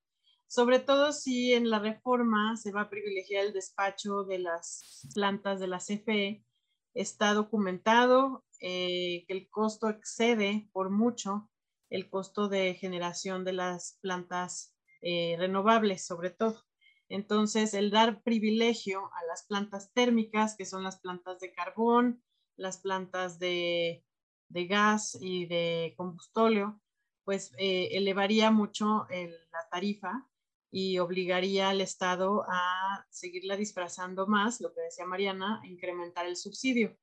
sobre 0.50 0.80
todo 0.80 1.12
si 1.12 1.54
en 1.54 1.70
la 1.70 1.80
reforma 1.80 2.56
se 2.56 2.72
va 2.72 2.84
a 2.84 2.89
privilegiar 2.89 3.46
el 3.46 3.54
despacho 3.54 4.24
de 4.24 4.39
las 4.39 5.06
plantas 5.13 5.60
de 5.60 5.67
la 5.67 5.80
CFE, 5.80 6.46
está 6.93 7.34
documentado 7.34 8.46
que 8.60 9.26
el 9.28 9.50
costo 9.50 9.89
excede 9.89 10.70
por 10.72 10.89
mucho 10.89 11.50
el 11.89 12.10
costo 12.10 12.50
de 12.50 12.73
generación 12.76 13.43
de 13.43 13.54
las 13.54 13.97
plantas 14.02 14.76
eh, 15.02 15.36
renovables, 15.38 16.06
sobre 16.06 16.32
todo. 16.32 16.63
Entonces, 17.10 17.73
el 17.73 17.91
dar 17.91 18.21
privilegio 18.23 19.10
a 19.13 19.26
las 19.26 19.45
plantas 19.45 19.93
térmicas, 19.93 20.56
que 20.58 20.65
son 20.65 20.84
las 20.84 21.00
plantas 21.00 21.39
de 21.39 21.54
carbón, 21.54 22.21
las 22.58 22.78
plantas 22.78 23.39
de, 23.39 24.04
gas 24.50 25.17
y 25.19 25.45
de 25.45 25.93
combustóleo, 25.95 26.82
pues 27.23 27.54
eh, 27.58 27.89
elevaría 27.91 28.52
mucho 28.52 29.08
la 29.10 29.69
tarifa 29.69 30.28
y 30.71 31.00
obligaría 31.00 31.69
al 31.69 31.82
Estado 31.82 32.45
a 32.50 33.06
seguirla 33.10 33.56
disfrazando 33.56 34.28
más, 34.28 34.60
lo 34.60 34.73
que 34.73 34.82
decía 34.82 35.06
Mariana, 35.06 35.62
incrementar 35.63 36.26
el 36.26 36.36
subsidio. 36.36 36.97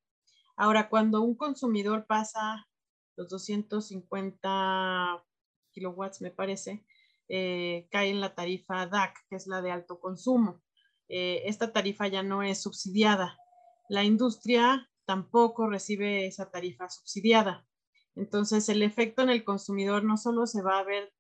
Ahora, 0.57 0.88
cuando 0.88 1.23
un 1.23 1.35
consumidor 1.35 2.07
pasa 2.07 2.68
los 3.16 3.29
250 3.29 5.24
kilowatts, 5.72 6.20
me 6.20 6.31
parece, 6.31 6.85
eh, 7.29 7.88
cae 7.90 8.11
en 8.11 8.20
la 8.20 8.35
tarifa 8.35 8.87
DAC, 8.87 9.27
que 9.29 9.37
es 9.37 9.46
la 9.46 9.62
de 9.62 9.70
alto 9.70 9.98
consumo. 10.00 10.62
Eh, 11.09 11.42
esta 11.46 11.72
tarifa 11.72 12.07
ya 12.09 12.22
no 12.22 12.42
es 12.42 12.62
subsidiada. 12.62 13.38
La 13.88 14.05
industria 14.05 14.90
tampoco 15.05 15.68
recibe 15.68 16.27
esa 16.27 16.50
tarifa 16.50 16.88
subsidiada. 16.88 17.66
Entonces, 18.14 18.68
el 18.68 18.83
efecto 18.83 19.22
en 19.22 19.31
el 19.31 19.44
consumidor 19.44 20.05
no 20.05 20.16
solo 20.16 20.46
se 20.46 20.62
va 20.62 20.79
a 20.79 20.85
ver 20.85 21.12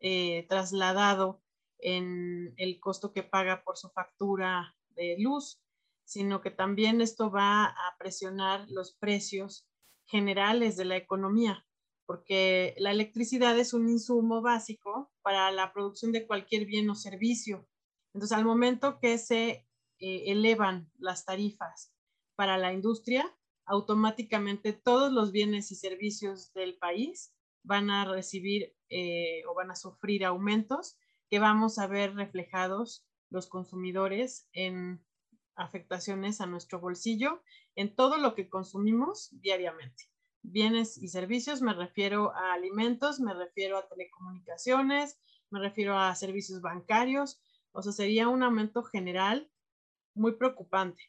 eh, 0.00 0.46
trasladado 0.48 1.42
en 1.78 2.54
el 2.56 2.80
costo 2.80 3.12
que 3.12 3.22
paga 3.22 3.62
por 3.64 3.76
su 3.76 3.90
factura 3.90 4.74
de 4.90 5.16
luz, 5.18 5.62
sino 6.04 6.40
que 6.40 6.50
también 6.50 7.00
esto 7.00 7.30
va 7.30 7.66
a 7.66 7.96
presionar 7.98 8.66
los 8.68 8.96
precios 8.96 9.69
generales 10.10 10.76
de 10.76 10.84
la 10.84 10.96
economía, 10.96 11.64
porque 12.06 12.74
la 12.78 12.90
electricidad 12.90 13.58
es 13.58 13.72
un 13.72 13.88
insumo 13.88 14.42
básico 14.42 15.12
para 15.22 15.50
la 15.52 15.72
producción 15.72 16.12
de 16.12 16.26
cualquier 16.26 16.66
bien 16.66 16.90
o 16.90 16.94
servicio. 16.94 17.68
Entonces, 18.12 18.36
al 18.36 18.44
momento 18.44 18.98
que 18.98 19.18
se 19.18 19.66
eh, 20.00 20.24
elevan 20.26 20.90
las 20.98 21.24
tarifas 21.24 21.94
para 22.34 22.58
la 22.58 22.72
industria, 22.72 23.32
automáticamente 23.66 24.72
todos 24.72 25.12
los 25.12 25.30
bienes 25.30 25.70
y 25.70 25.76
servicios 25.76 26.52
del 26.52 26.76
país 26.78 27.32
van 27.62 27.90
a 27.90 28.04
recibir 28.04 28.74
eh, 28.88 29.42
o 29.48 29.54
van 29.54 29.70
a 29.70 29.76
sufrir 29.76 30.24
aumentos 30.24 30.98
que 31.28 31.38
vamos 31.38 31.78
a 31.78 31.86
ver 31.86 32.14
reflejados 32.14 33.06
los 33.30 33.46
consumidores 33.46 34.48
en 34.52 35.04
afectaciones 35.60 36.40
a 36.40 36.46
nuestro 36.46 36.80
bolsillo 36.80 37.42
en 37.76 37.94
todo 37.94 38.16
lo 38.16 38.34
que 38.34 38.48
consumimos 38.48 39.28
diariamente. 39.40 40.04
Bienes 40.42 40.96
y 40.96 41.08
servicios, 41.08 41.60
me 41.60 41.74
refiero 41.74 42.34
a 42.34 42.54
alimentos, 42.54 43.20
me 43.20 43.34
refiero 43.34 43.76
a 43.76 43.86
telecomunicaciones, 43.86 45.20
me 45.50 45.60
refiero 45.60 45.98
a 45.98 46.14
servicios 46.14 46.62
bancarios, 46.62 47.42
o 47.72 47.82
sea, 47.82 47.92
sería 47.92 48.28
un 48.28 48.42
aumento 48.42 48.82
general 48.82 49.50
muy 50.14 50.32
preocupante. 50.32 51.02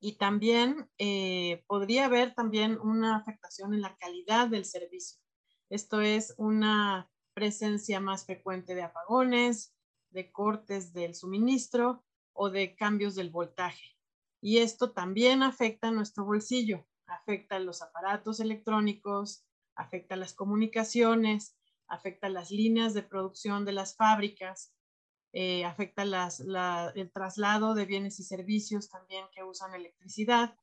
Y 0.00 0.16
también 0.16 0.88
eh, 0.98 1.64
podría 1.66 2.06
haber 2.06 2.34
también 2.34 2.78
una 2.80 3.16
afectación 3.16 3.74
en 3.74 3.82
la 3.82 3.96
calidad 3.98 4.48
del 4.48 4.64
servicio. 4.64 5.20
Esto 5.68 6.00
es 6.00 6.34
una 6.38 7.10
presencia 7.34 8.00
más 8.00 8.24
frecuente 8.24 8.74
de 8.74 8.82
apagones, 8.82 9.74
de 10.10 10.32
cortes 10.32 10.92
del 10.92 11.14
suministro 11.14 12.04
o 12.42 12.48
de 12.48 12.74
cambios 12.74 13.14
del 13.16 13.28
voltaje. 13.28 13.98
Y 14.40 14.58
esto 14.58 14.92
también 14.92 15.42
afecta 15.42 15.88
a 15.88 15.90
nuestro 15.90 16.24
bolsillo, 16.24 16.86
afecta 17.06 17.56
a 17.56 17.58
los 17.58 17.82
aparatos 17.82 18.40
electrónicos, 18.40 19.44
afecta 19.74 20.14
a 20.14 20.16
las 20.16 20.32
comunicaciones, 20.32 21.54
afecta 21.86 22.28
a 22.28 22.30
las 22.30 22.50
líneas 22.50 22.94
de 22.94 23.02
producción 23.02 23.66
de 23.66 23.72
las 23.72 23.94
fábricas, 23.94 24.72
eh, 25.34 25.66
afecta 25.66 26.02
el 26.02 27.12
traslado 27.12 27.74
de 27.74 27.84
bienes 27.84 28.18
y 28.20 28.24
servicios 28.24 28.88
también 28.88 29.26
que 29.34 29.44
usan 29.44 29.74
electricidad. 29.74 30.56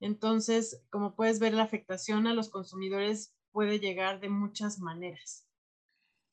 Entonces, 0.00 0.82
como 0.88 1.14
puedes 1.14 1.40
ver, 1.40 1.52
la 1.52 1.64
afectación 1.64 2.26
a 2.26 2.32
los 2.32 2.48
consumidores 2.48 3.34
puede 3.50 3.80
llegar 3.80 4.18
de 4.20 4.30
muchas 4.30 4.78
maneras. 4.78 5.46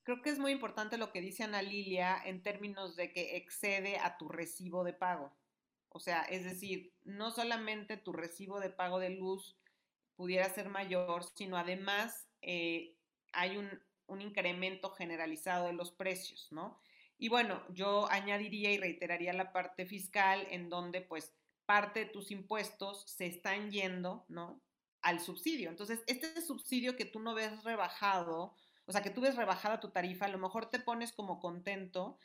Creo 0.10 0.24
que 0.24 0.32
es 0.32 0.40
muy 0.40 0.52
importante 0.52 0.98
lo 0.98 1.12
que 1.12 1.22
dice 1.22 1.44
Ana 1.44 1.62
Lilia 1.62 2.20
en 2.26 2.42
términos 2.42 2.96
de 2.96 3.14
que 3.14 3.38
excede 3.38 4.00
a 4.00 4.18
tu 4.18 4.28
recibo 4.28 4.84
de 4.84 4.92
pago. 4.92 5.32
O 5.90 6.00
sea, 6.00 6.24
es 6.24 6.44
decir, 6.44 6.96
no 7.04 7.30
solamente 7.30 7.96
tu 7.96 8.12
recibo 8.12 8.60
de 8.60 8.72
pago 8.72 8.98
de 8.98 9.12
luz 9.12 9.56
pudiera 10.16 10.50
ser 10.50 10.68
mayor, 10.70 11.24
sino 11.36 11.58
además 11.58 12.28
eh, 12.42 12.96
hay 13.34 13.58
un, 13.58 13.70
un 14.08 14.22
incremento 14.22 14.90
generalizado 14.90 15.68
de 15.68 15.74
los 15.74 15.92
precios, 15.92 16.48
¿no? 16.50 16.82
Y 17.20 17.30
bueno, 17.30 17.64
yo 17.70 18.10
añadiría 18.10 18.72
y 18.72 18.80
reiteraría 18.80 19.34
la 19.34 19.54
parte 19.54 19.86
fiscal 19.86 20.48
en 20.50 20.70
donde 20.70 21.02
pues 21.02 21.36
parte 21.68 22.06
de 22.06 22.06
tus 22.08 22.32
impuestos 22.32 23.04
se 23.06 23.28
están 23.28 23.70
yendo, 23.70 24.26
¿no? 24.28 24.60
Al 25.04 25.20
subsidio. 25.20 25.70
Entonces, 25.70 26.02
este 26.08 26.42
subsidio 26.42 26.96
que 26.96 27.06
tú 27.06 27.20
no 27.20 27.36
ves 27.36 27.64
rebajado, 27.64 28.56
o 28.90 28.92
sea, 28.92 29.04
que 29.04 29.12
tú 29.12 29.22
ves 29.22 29.36
rebajada 29.36 29.80
tu 29.80 29.92
tarifa, 29.92 30.26
a 30.26 30.30
lo 30.30 30.40
mejor 30.40 30.66
te 30.72 30.80
pones 30.80 31.12
como 31.12 31.40
contento, 31.40 32.18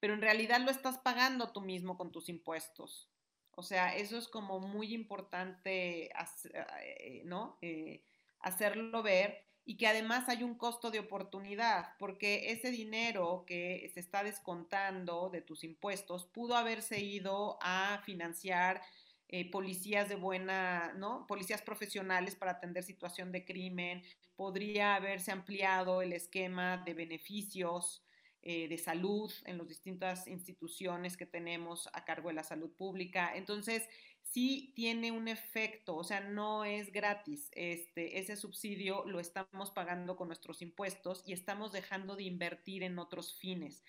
pero 0.00 0.14
en 0.14 0.20
realidad 0.20 0.60
lo 0.60 0.72
estás 0.72 0.98
pagando 0.98 1.52
tú 1.52 1.60
mismo 1.60 1.96
con 1.96 2.10
tus 2.10 2.28
impuestos. 2.28 3.08
O 3.52 3.62
sea, 3.62 3.94
eso 3.94 4.18
es 4.18 4.26
como 4.26 4.58
muy 4.58 4.94
importante, 4.94 6.10
eh, 6.10 7.22
¿no? 7.24 7.56
Eh, 7.62 8.02
hacerlo 8.40 9.00
ver 9.04 9.44
y 9.64 9.76
que 9.76 9.86
además 9.86 10.28
hay 10.28 10.42
un 10.42 10.56
costo 10.56 10.90
de 10.90 10.98
oportunidad, 10.98 11.94
porque 12.00 12.50
ese 12.50 12.72
dinero 12.72 13.44
que 13.46 13.88
se 13.94 14.00
está 14.00 14.24
descontando 14.24 15.30
de 15.30 15.40
tus 15.40 15.62
impuestos 15.62 16.24
pudo 16.24 16.56
haberse 16.56 17.00
ido 17.00 17.58
a 17.62 18.00
financiar 18.04 18.82
eh, 19.28 19.50
policías 19.50 20.08
de 20.08 20.16
buena, 20.16 20.92
¿no? 20.94 21.26
Policías 21.26 21.62
profesionales 21.62 22.34
para 22.34 22.52
atender 22.52 22.82
situación 22.82 23.30
de 23.30 23.44
crimen, 23.44 24.02
podría 24.36 24.94
haberse 24.94 25.32
ampliado 25.32 26.00
el 26.00 26.12
esquema 26.12 26.78
de 26.78 26.94
beneficios 26.94 28.02
eh, 28.40 28.68
de 28.68 28.78
salud 28.78 29.30
en 29.44 29.58
las 29.58 29.68
distintas 29.68 30.28
instituciones 30.28 31.16
que 31.16 31.26
tenemos 31.26 31.88
a 31.92 32.04
cargo 32.04 32.28
de 32.28 32.34
la 32.36 32.44
salud 32.44 32.70
pública. 32.70 33.32
Entonces, 33.34 33.86
sí 34.22 34.72
tiene 34.74 35.10
un 35.10 35.28
efecto, 35.28 35.96
o 35.96 36.04
sea, 36.04 36.20
no 36.20 36.64
es 36.64 36.92
gratis. 36.92 37.50
Este, 37.52 38.18
ese 38.18 38.36
subsidio 38.36 39.04
lo 39.06 39.20
estamos 39.20 39.70
pagando 39.72 40.16
con 40.16 40.28
nuestros 40.28 40.62
impuestos 40.62 41.22
y 41.26 41.32
estamos 41.32 41.72
dejando 41.72 42.16
de 42.16 42.22
invertir 42.22 42.82
en 42.84 42.98
otros 42.98 43.34
fines. 43.34 43.82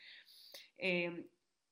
Em, 0.77 1.27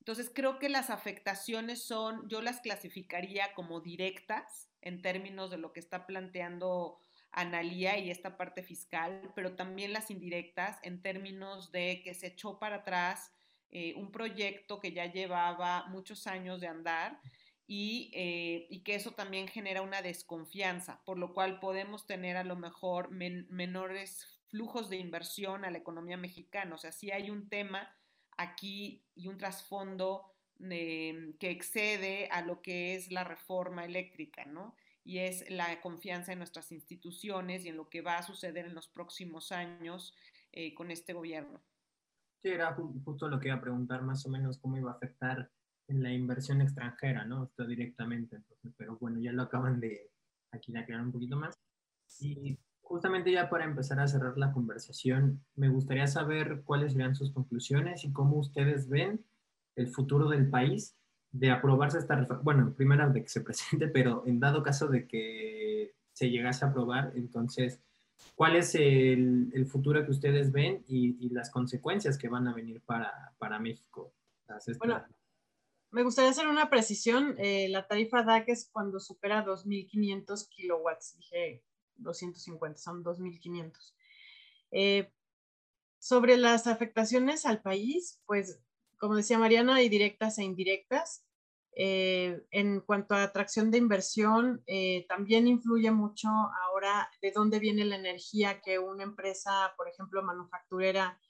entonces, 0.08 0.32
creo 0.34 0.58
que 0.58 0.70
las 0.70 0.88
afectaciones 0.88 1.82
son, 1.82 2.26
yo 2.30 2.40
las 2.40 2.62
clasificaría 2.62 3.52
como 3.52 3.82
directas 3.82 4.70
en 4.80 5.02
términos 5.02 5.50
de 5.50 5.58
lo 5.58 5.74
que 5.74 5.80
está 5.80 6.06
planteando 6.06 6.98
Analía 7.30 7.98
y 7.98 8.10
esta 8.10 8.38
parte 8.38 8.62
fiscal, 8.62 9.30
pero 9.36 9.54
también 9.54 9.92
las 9.92 10.10
indirectas 10.10 10.78
en 10.82 11.02
términos 11.02 11.72
de 11.72 12.00
que 12.02 12.14
se 12.14 12.28
echó 12.28 12.58
para 12.58 12.76
atrás 12.76 13.34
eh, 13.70 13.92
un 13.96 14.10
proyecto 14.10 14.80
que 14.80 14.92
ya 14.92 15.12
llevaba 15.12 15.84
muchos 15.88 16.26
años 16.26 16.62
de 16.62 16.68
andar 16.68 17.20
eh, 17.68 18.66
y, 18.70 18.80
que 18.84 18.94
eso 18.94 19.10
también 19.10 19.46
genera 19.46 19.82
una 19.82 20.00
desconfianza, 20.00 21.02
por 21.04 21.18
lo 21.18 21.34
cual 21.34 21.60
podemos 21.60 22.06
tener 22.06 22.38
a 22.38 22.44
lo 22.44 22.56
mejor 22.56 23.10
menores 23.10 24.40
flujos 24.46 24.88
de 24.88 24.96
inversión 24.96 25.66
a 25.66 25.70
la 25.70 25.76
economía 25.76 26.16
mexicana. 26.16 26.76
O 26.76 26.78
sea, 26.78 26.92
sí 26.92 27.10
hay 27.10 27.28
un 27.28 27.50
tema 27.50 27.94
aquí 28.38 29.04
y 29.14 29.28
un 29.28 29.36
trasfondo 29.36 30.32
que 30.58 31.50
excede 31.50 32.28
a 32.30 32.42
lo 32.42 32.62
que 32.62 32.94
es 32.94 33.12
la 33.12 33.22
reforma 33.22 33.84
eléctrica, 33.84 34.44
¿no? 34.44 34.74
Y 35.04 35.18
es 35.18 35.48
la 35.50 35.80
confianza 35.80 36.32
en 36.32 36.38
nuestras 36.38 36.72
instituciones 36.72 37.64
y 37.64 37.68
en 37.68 37.76
lo 37.76 37.88
que 37.88 38.02
va 38.02 38.18
a 38.18 38.22
suceder 38.22 38.66
en 38.66 38.74
los 38.74 38.88
próximos 38.88 39.52
años 39.52 40.14
eh, 40.52 40.74
con 40.74 40.90
este 40.90 41.12
gobierno. 41.12 41.62
Sí, 42.42 42.48
era 42.48 42.74
justo 43.04 43.28
lo 43.28 43.38
que 43.38 43.48
iba 43.48 43.56
a 43.56 43.60
preguntar, 43.60 44.02
más 44.02 44.24
o 44.26 44.28
menos 44.28 44.58
cómo 44.58 44.76
iba 44.76 44.90
a 44.90 44.94
afectar 44.94 45.50
en 45.88 46.02
la 46.02 46.12
inversión 46.12 46.60
extranjera, 46.60 47.24
¿no? 47.24 47.44
Esto 47.44 47.66
directamente, 47.66 48.36
entonces, 48.36 48.72
pero 48.76 48.96
bueno, 48.98 49.20
ya 49.20 49.32
lo 49.32 49.42
acaban 49.42 49.80
de 49.80 50.10
aquí 50.52 50.72
de 50.72 50.80
aclarar 50.80 51.06
un 51.06 51.12
poquito 51.12 51.36
más. 51.36 51.58
Y 52.20 52.58
justamente 52.88 53.30
ya 53.30 53.50
para 53.50 53.64
empezar 53.64 54.00
a 54.00 54.08
cerrar 54.08 54.38
la 54.38 54.52
conversación, 54.52 55.44
me 55.54 55.68
gustaría 55.68 56.06
saber 56.06 56.62
cuáles 56.64 56.92
serían 56.92 57.14
sus 57.14 57.30
conclusiones 57.32 58.04
y 58.04 58.12
cómo 58.12 58.38
ustedes 58.38 58.88
ven 58.88 59.24
el 59.76 59.88
futuro 59.88 60.28
del 60.28 60.48
país 60.48 60.96
de 61.30 61.50
aprobarse 61.50 61.98
esta 61.98 62.16
reforma. 62.16 62.42
Bueno, 62.42 62.74
primero 62.74 63.10
de 63.10 63.22
que 63.22 63.28
se 63.28 63.40
presente, 63.42 63.88
pero 63.88 64.24
en 64.26 64.40
dado 64.40 64.62
caso 64.62 64.88
de 64.88 65.06
que 65.06 65.94
se 66.12 66.30
llegase 66.30 66.64
a 66.64 66.68
aprobar, 66.68 67.12
entonces, 67.14 67.80
¿cuál 68.34 68.56
es 68.56 68.74
el, 68.74 69.66
futuro 69.70 70.04
que 70.04 70.10
ustedes 70.10 70.50
ven 70.50 70.82
y, 70.88 71.16
y, 71.24 71.28
las 71.28 71.50
consecuencias 71.50 72.16
que 72.16 72.28
van 72.28 72.48
a 72.48 72.54
venir 72.54 72.80
para, 72.80 73.34
para 73.38 73.60
México? 73.60 74.14
Bueno, 74.78 75.04
me 75.90 76.02
gustaría 76.02 76.30
hacer 76.30 76.48
una 76.48 76.70
precisión. 76.70 77.34
Eh, 77.38 77.68
la 77.68 77.86
tarifa 77.86 78.22
DAC 78.22 78.48
es 78.48 78.70
cuando 78.72 78.98
supera 78.98 79.44
2.500 79.44 80.48
kilowatts. 80.48 81.16
Dije 81.18 81.62
250, 81.98 82.78
son 82.78 83.04
2.500. 83.04 83.94
Eh, 84.70 85.12
sobre 85.98 86.36
las 86.36 86.66
afectaciones 86.66 87.44
al 87.46 87.62
país, 87.62 88.20
pues, 88.26 88.60
como 88.98 89.16
decía 89.16 89.38
Mariana, 89.38 89.76
hay 89.76 89.88
directas 89.88 90.38
e 90.38 90.44
indirectas. 90.44 91.24
Eh, 91.80 92.42
en 92.50 92.80
cuanto 92.80 93.14
a 93.14 93.22
atracción 93.22 93.70
de 93.70 93.78
inversión, 93.78 94.64
también 95.08 95.46
influye 95.46 95.90
mucho 95.92 96.28
ahora 96.28 97.08
de 97.22 97.30
dónde 97.30 97.60
viene 97.60 97.84
la 97.84 97.96
energía 97.96 98.60
que 98.60 98.80
una 98.80 99.04
empresa, 99.04 99.74
por 99.76 99.88
ejemplo, 99.88 100.22
manufacturera, 100.22 101.20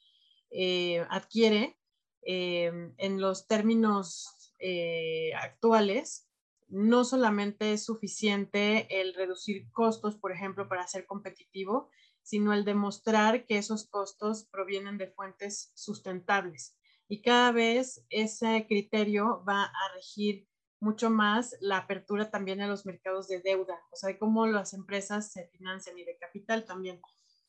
adquiere. 1.11 1.77
en 2.23 3.21
los 3.21 3.47
términos 3.47 4.39
eh, 4.61 5.33
actuales, 5.35 6.28
no 6.69 7.05
solamente 7.05 7.73
es 7.73 7.85
suficiente 7.85 9.01
el 9.01 9.15
reducir 9.15 9.71
costos, 9.73 10.17
por 10.17 10.33
ejemplo, 10.33 10.69
para 10.69 10.87
ser 10.87 11.07
competitivo, 11.07 11.89
sino 12.23 12.53
el 12.53 12.65
demostrar 12.65 13.47
que 13.47 13.57
esos 13.57 13.89
costos 13.89 14.47
provienen 14.51 14.99
de 14.99 15.09
fuentes 15.09 15.73
sustentables. 15.75 16.77
Y 17.09 17.23
cada 17.23 17.53
vez 17.53 18.05
ese 18.11 18.67
criterio 18.69 19.43
va 19.49 19.65
a 19.65 19.95
regir 19.95 20.47
mucho 20.79 21.09
más 21.09 21.57
la 21.61 21.79
apertura 21.79 22.31
también 22.31 22.61
a 22.61 22.69
los 22.69 22.85
mercados 22.85 23.29
de 23.29 23.41
deuda, 23.41 23.81
o 23.91 23.97
sea, 23.97 24.17
cómo 24.19 24.47
las 24.47 24.75
empresas 24.75 25.33
se 25.33 25.49
financian 25.49 25.99
y 25.99 26.05
de 26.05 26.19
capital 26.19 26.67
también. 26.67 27.01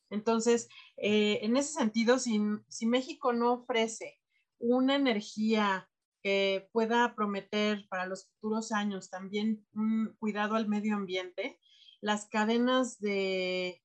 Entonces, 0.08 0.68
eh, 0.96 1.40
en 1.42 1.56
ese 1.56 1.74
sentido, 1.74 2.18
si, 2.18 2.40
si 2.68 2.86
México 2.86 3.34
no 3.34 3.52
ofrece 3.52 4.18
una 4.58 4.96
energía 4.96 5.89
que 6.22 6.68
pueda 6.72 7.14
prometer 7.14 7.86
para 7.88 8.06
los 8.06 8.26
futuros 8.26 8.72
años 8.72 9.10
también 9.10 9.66
un 9.74 10.14
cuidado 10.18 10.54
al 10.54 10.68
medio 10.68 10.96
ambiente, 10.96 11.58
las 12.00 12.26
cadenas 12.26 13.00
de, 13.00 13.82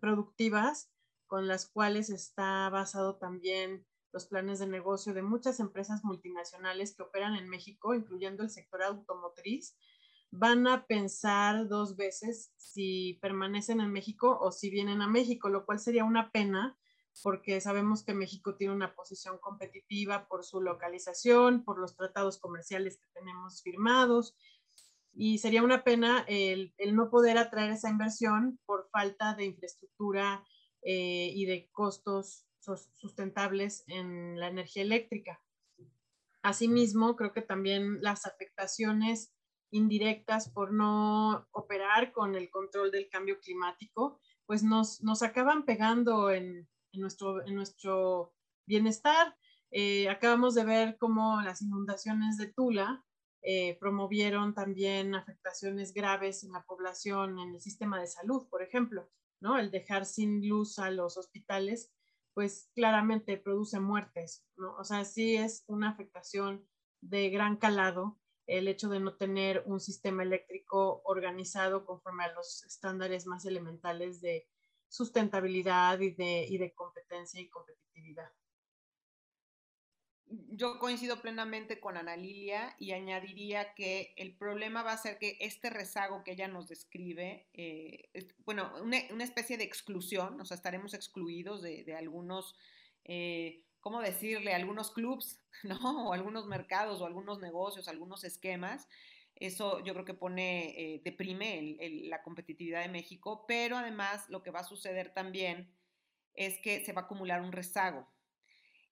productivas 0.00 0.90
con 1.26 1.48
las 1.48 1.68
cuales 1.68 2.10
está 2.10 2.68
basado 2.70 3.16
también 3.16 3.86
los 4.12 4.26
planes 4.26 4.60
de 4.60 4.68
negocio 4.68 5.12
de 5.12 5.22
muchas 5.22 5.58
empresas 5.58 6.04
multinacionales 6.04 6.94
que 6.94 7.02
operan 7.02 7.34
en 7.34 7.48
México, 7.48 7.94
incluyendo 7.94 8.44
el 8.44 8.50
sector 8.50 8.82
automotriz, 8.82 9.76
van 10.30 10.66
a 10.66 10.86
pensar 10.86 11.68
dos 11.68 11.96
veces 11.96 12.52
si 12.56 13.18
permanecen 13.22 13.80
en 13.80 13.92
México 13.92 14.38
o 14.40 14.52
si 14.52 14.70
vienen 14.70 15.02
a 15.02 15.08
México, 15.08 15.48
lo 15.48 15.64
cual 15.66 15.80
sería 15.80 16.04
una 16.04 16.30
pena 16.30 16.78
porque 17.22 17.60
sabemos 17.60 18.04
que 18.04 18.14
México 18.14 18.56
tiene 18.56 18.74
una 18.74 18.94
posición 18.94 19.38
competitiva 19.38 20.26
por 20.26 20.44
su 20.44 20.60
localización, 20.60 21.64
por 21.64 21.78
los 21.78 21.96
tratados 21.96 22.38
comerciales 22.38 22.98
que 22.98 23.06
tenemos 23.14 23.62
firmados, 23.62 24.36
y 25.12 25.38
sería 25.38 25.62
una 25.62 25.84
pena 25.84 26.24
el, 26.26 26.74
no 26.92 27.08
poder 27.10 27.38
atraer 27.38 27.70
esa 27.70 27.88
inversión 27.88 28.58
por 28.66 28.88
falta 28.90 29.34
de 29.34 29.44
infraestructura 29.44 30.44
eh, 30.82 31.30
y 31.32 31.46
de 31.46 31.70
costos 31.70 32.46
sustentables 32.58 33.84
en 33.86 34.40
la 34.40 34.48
energía 34.48 34.82
eléctrica. 34.82 35.40
Asimismo, 36.42 37.14
creo 37.14 37.32
que 37.32 37.42
también 37.42 38.02
las 38.02 38.26
afectaciones 38.26 39.32
indirectas 39.70 40.50
por 40.50 40.72
no 40.72 41.46
operar 41.52 42.12
con 42.12 42.34
el 42.34 42.50
control 42.50 42.90
del 42.90 43.08
cambio 43.08 43.38
climático, 43.40 44.20
pues 44.46 44.62
nos, 44.62 45.02
nos 45.02 45.22
acaban 45.22 45.64
pegando 45.64 46.30
en, 46.30 46.68
en, 46.94 47.00
nuestro, 47.00 47.46
en 47.46 47.54
nuestro 47.54 48.32
bienestar. 48.66 49.36
Eh, 49.70 50.08
acabamos 50.08 50.54
de 50.54 50.64
ver 50.64 50.96
cómo 50.98 51.40
las 51.42 51.62
inundaciones 51.62 52.36
de 52.36 52.52
Tula 52.52 53.04
eh, 53.42 53.76
promovieron 53.78 54.54
también 54.54 55.14
afectaciones 55.14 55.92
graves 55.92 56.44
en 56.44 56.52
la 56.52 56.62
población, 56.62 57.38
en 57.38 57.54
el 57.54 57.60
sistema 57.60 58.00
de 58.00 58.06
salud, 58.06 58.46
por 58.48 58.62
ejemplo, 58.62 59.10
¿no? 59.40 59.58
El 59.58 59.70
dejar 59.70 60.06
sin 60.06 60.48
luz 60.48 60.78
a 60.78 60.90
los 60.90 61.16
hospitales 61.16 61.92
pues 62.34 62.70
claramente 62.74 63.36
produce 63.36 63.78
muertes, 63.78 64.44
¿no? 64.56 64.74
O 64.76 64.84
sea, 64.84 65.04
sí 65.04 65.36
es 65.36 65.64
una 65.68 65.90
afectación 65.90 66.66
de 67.00 67.30
gran 67.30 67.56
calado 67.56 68.18
el 68.46 68.68
hecho 68.68 68.88
de 68.88 69.00
no 69.00 69.14
tener 69.16 69.62
un 69.66 69.80
sistema 69.80 70.22
eléctrico 70.22 71.00
organizado 71.04 71.86
conforme 71.86 72.24
a 72.24 72.32
los 72.32 72.62
estándares 72.64 73.26
más 73.26 73.46
elementales 73.46 74.20
de 74.20 74.46
sustentabilidad 74.94 76.00
y 76.00 76.10
de, 76.10 76.46
y 76.48 76.58
de 76.58 76.72
competencia 76.72 77.40
y 77.40 77.48
competitividad 77.48 78.30
yo 80.50 80.78
coincido 80.78 81.20
plenamente 81.20 81.80
con 81.80 81.96
Ana 81.96 82.16
Lilia 82.16 82.74
y 82.78 82.92
añadiría 82.92 83.74
que 83.74 84.14
el 84.16 84.36
problema 84.36 84.82
va 84.82 84.92
a 84.92 84.98
ser 84.98 85.18
que 85.18 85.36
este 85.40 85.70
rezago 85.70 86.24
que 86.24 86.32
ella 86.32 86.48
nos 86.48 86.68
describe, 86.68 87.48
eh, 87.52 88.08
bueno, 88.44 88.72
una, 88.82 89.24
especie 89.24 89.56
de 89.56 89.64
exclusión, 89.64 90.40
o 90.40 90.44
sea, 90.44 90.56
estaremos 90.56 90.94
excluidos 90.94 91.62
de, 91.62 91.94
algunos, 91.96 92.56
eh, 93.04 93.64
¿cómo 93.80 94.00
decirle? 94.00 94.54
Algunos 94.54 94.90
clubs, 94.90 95.40
¿no? 95.62 96.08
O 96.08 96.12
algunos 96.12 96.46
mercados 96.46 97.00
o 97.00 97.06
algunos 97.06 97.40
negocios, 97.40 97.88
algunos 97.88 98.24
esquemas. 98.24 98.88
Eso 99.36 99.82
yo 99.84 99.92
creo 99.94 100.04
que 100.04 100.14
pone, 100.14 100.74
eh, 100.76 101.00
deprime 101.04 101.76
la 102.04 102.22
competitividad 102.22 102.82
de 102.82 102.88
México, 102.88 103.44
pero 103.48 103.76
además 103.76 104.28
lo 104.28 104.42
que 104.42 104.50
va 104.50 104.60
a 104.60 104.64
suceder 104.64 105.12
también 105.12 105.74
es 106.34 106.58
que 106.58 106.84
se 106.84 106.92
va 106.92 107.02
a 107.02 107.04
acumular 107.04 107.42
un 107.42 107.52
rezago. 107.52 108.06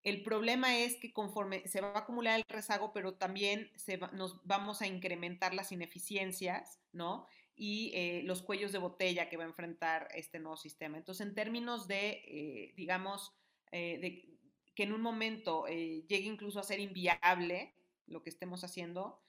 El 0.03 0.23
problema 0.23 0.79
es 0.79 0.97
que 0.97 1.13
conforme 1.13 1.67
se 1.69 1.81
va 1.81 1.93
a 1.93 1.99
acumular 2.01 2.37
el 2.37 2.45
rezago, 2.49 2.93
pero 2.93 3.15
también 3.15 3.71
se 3.77 3.99
nos 4.13 4.45
vamos 4.45 4.83
a 4.83 4.89
incrementar 4.89 5.55
las 5.55 5.71
ineficiencias, 5.71 6.81
¿no? 6.93 7.27
Y 7.55 7.93
eh, 7.95 8.23
los 8.25 8.43
cuellos 8.43 8.73
de 8.73 8.79
botella 8.79 9.29
que 9.29 9.37
va 9.37 9.45
a 9.45 9.49
enfrentar 9.49 10.09
este 10.15 10.41
nuevo 10.41 10.57
sistema. 10.57 10.99
Entonces, 10.99 11.25
en 11.25 11.35
términos 11.35 11.87
de, 11.87 12.23
eh, 12.27 12.73
digamos, 12.77 13.33
eh, 13.71 13.99
de 14.01 14.39
que 14.75 14.83
en 14.83 14.93
un 14.93 15.03
momento 15.03 15.67
llegue 15.67 16.25
incluso 16.25 16.59
a 16.59 16.65
ser 16.65 16.81
inviable 16.81 17.75
lo 18.07 18.23
que 18.23 18.31
estemos 18.31 18.65
haciendo, 18.65 19.22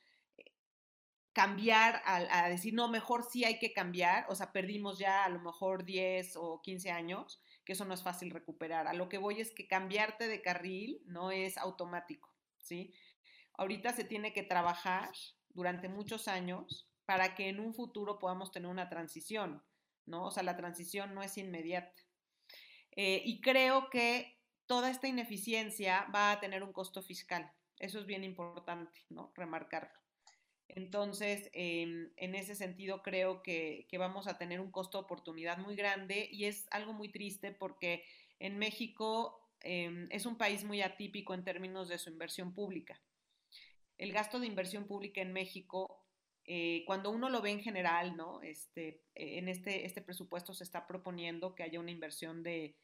cambiar 1.34 2.02
a, 2.06 2.46
a, 2.46 2.50
decir, 2.50 2.74
no, 2.74 2.88
mejor 2.88 3.24
sí 3.30 3.44
hay 3.44 3.60
que 3.60 3.74
cambiar, 3.74 4.26
o 4.30 4.36
sea, 4.36 4.52
perdimos 4.52 5.00
ya 5.00 5.26
a 5.26 5.30
lo 5.30 5.40
mejor 5.40 5.84
10 5.84 6.36
o 6.38 6.62
15 6.62 6.92
años, 6.92 7.42
que 7.66 7.74
eso 7.74 7.86
no 7.86 7.94
es 7.94 8.04
fácil 8.04 8.30
recuperar. 8.30 8.88
A 8.88 8.94
lo 8.94 9.10
que 9.10 9.18
voy 9.18 9.42
es 9.42 9.52
que 9.52 9.68
cambiarte 9.68 10.28
de 10.28 10.42
carril 10.42 11.02
no 11.06 11.32
es 11.32 11.58
automático, 11.58 12.34
¿sí? 12.60 12.94
Ahorita 13.56 13.94
se 13.94 14.04
tiene 14.04 14.34
que 14.34 14.44
trabajar 14.44 15.12
durante 15.50 15.90
muchos 15.90 16.28
años 16.28 16.88
para 17.06 17.36
que 17.36 17.50
en 17.50 17.60
un 17.60 17.74
futuro 17.74 18.20
podamos 18.20 18.52
tener 18.52 18.70
una 18.70 18.90
transición, 18.90 19.64
¿no? 20.06 20.26
O 20.26 20.32
sea, 20.32 20.44
la 20.44 20.56
transición 20.56 21.14
no 21.14 21.24
es 21.24 21.38
inmediata. 21.38 22.02
Eh, 22.96 23.22
y 23.26 23.42
creo 23.42 23.90
que 23.90 24.40
toda 24.66 24.90
esta 24.90 25.08
ineficiencia 25.08 26.08
va 26.14 26.32
a 26.32 26.40
tener 26.40 26.64
un 26.64 26.74
costo 26.74 27.02
fiscal. 27.02 27.52
Eso 27.80 28.00
es 28.00 28.06
bien 28.06 28.24
importante, 28.24 29.06
¿no? 29.10 29.32
Remarcarlo. 29.36 30.03
Entonces, 30.76 31.52
em, 31.54 32.12
en 32.18 32.34
ese 32.34 32.56
sentido, 32.56 33.04
creo 33.04 33.44
que, 33.44 33.88
vamos 34.00 34.28
a 34.28 34.40
tener 34.40 34.60
un 34.60 34.72
costo 34.72 34.98
de 34.98 35.04
oportunidad 35.04 35.60
muy 35.60 35.76
grande 35.76 36.28
y 36.32 36.46
es 36.46 36.68
algo 36.72 36.94
muy 36.94 37.10
triste 37.10 37.52
porque 37.52 38.04
en 38.40 38.58
México 38.58 39.40
em, 39.62 40.08
es 40.12 40.26
un 40.26 40.36
país 40.36 40.64
muy 40.64 40.82
atípico 40.82 41.34
en 41.34 41.44
términos 41.44 41.90
de 41.90 41.98
su 42.00 42.10
inversión 42.10 42.54
pública. 42.54 43.00
El 43.98 44.12
gasto 44.12 44.40
de 44.40 44.48
inversión 44.48 44.88
pública 44.88 45.22
en 45.22 45.32
México, 45.32 46.04
eh, 46.46 46.84
cuando 46.88 47.12
uno 47.12 47.30
lo 47.30 47.42
ve 47.42 47.52
en 47.52 47.62
general, 47.62 48.18
¿no? 48.18 48.42
Este, 48.42 49.04
en 49.16 49.48
este, 49.50 49.86
este 49.86 50.02
presupuesto 50.02 50.54
se 50.54 50.64
está 50.64 50.88
proponiendo 50.88 51.54
que 51.56 51.64
haya 51.64 51.80
una 51.80 51.92
inversión 51.92 52.44
de 52.44 52.76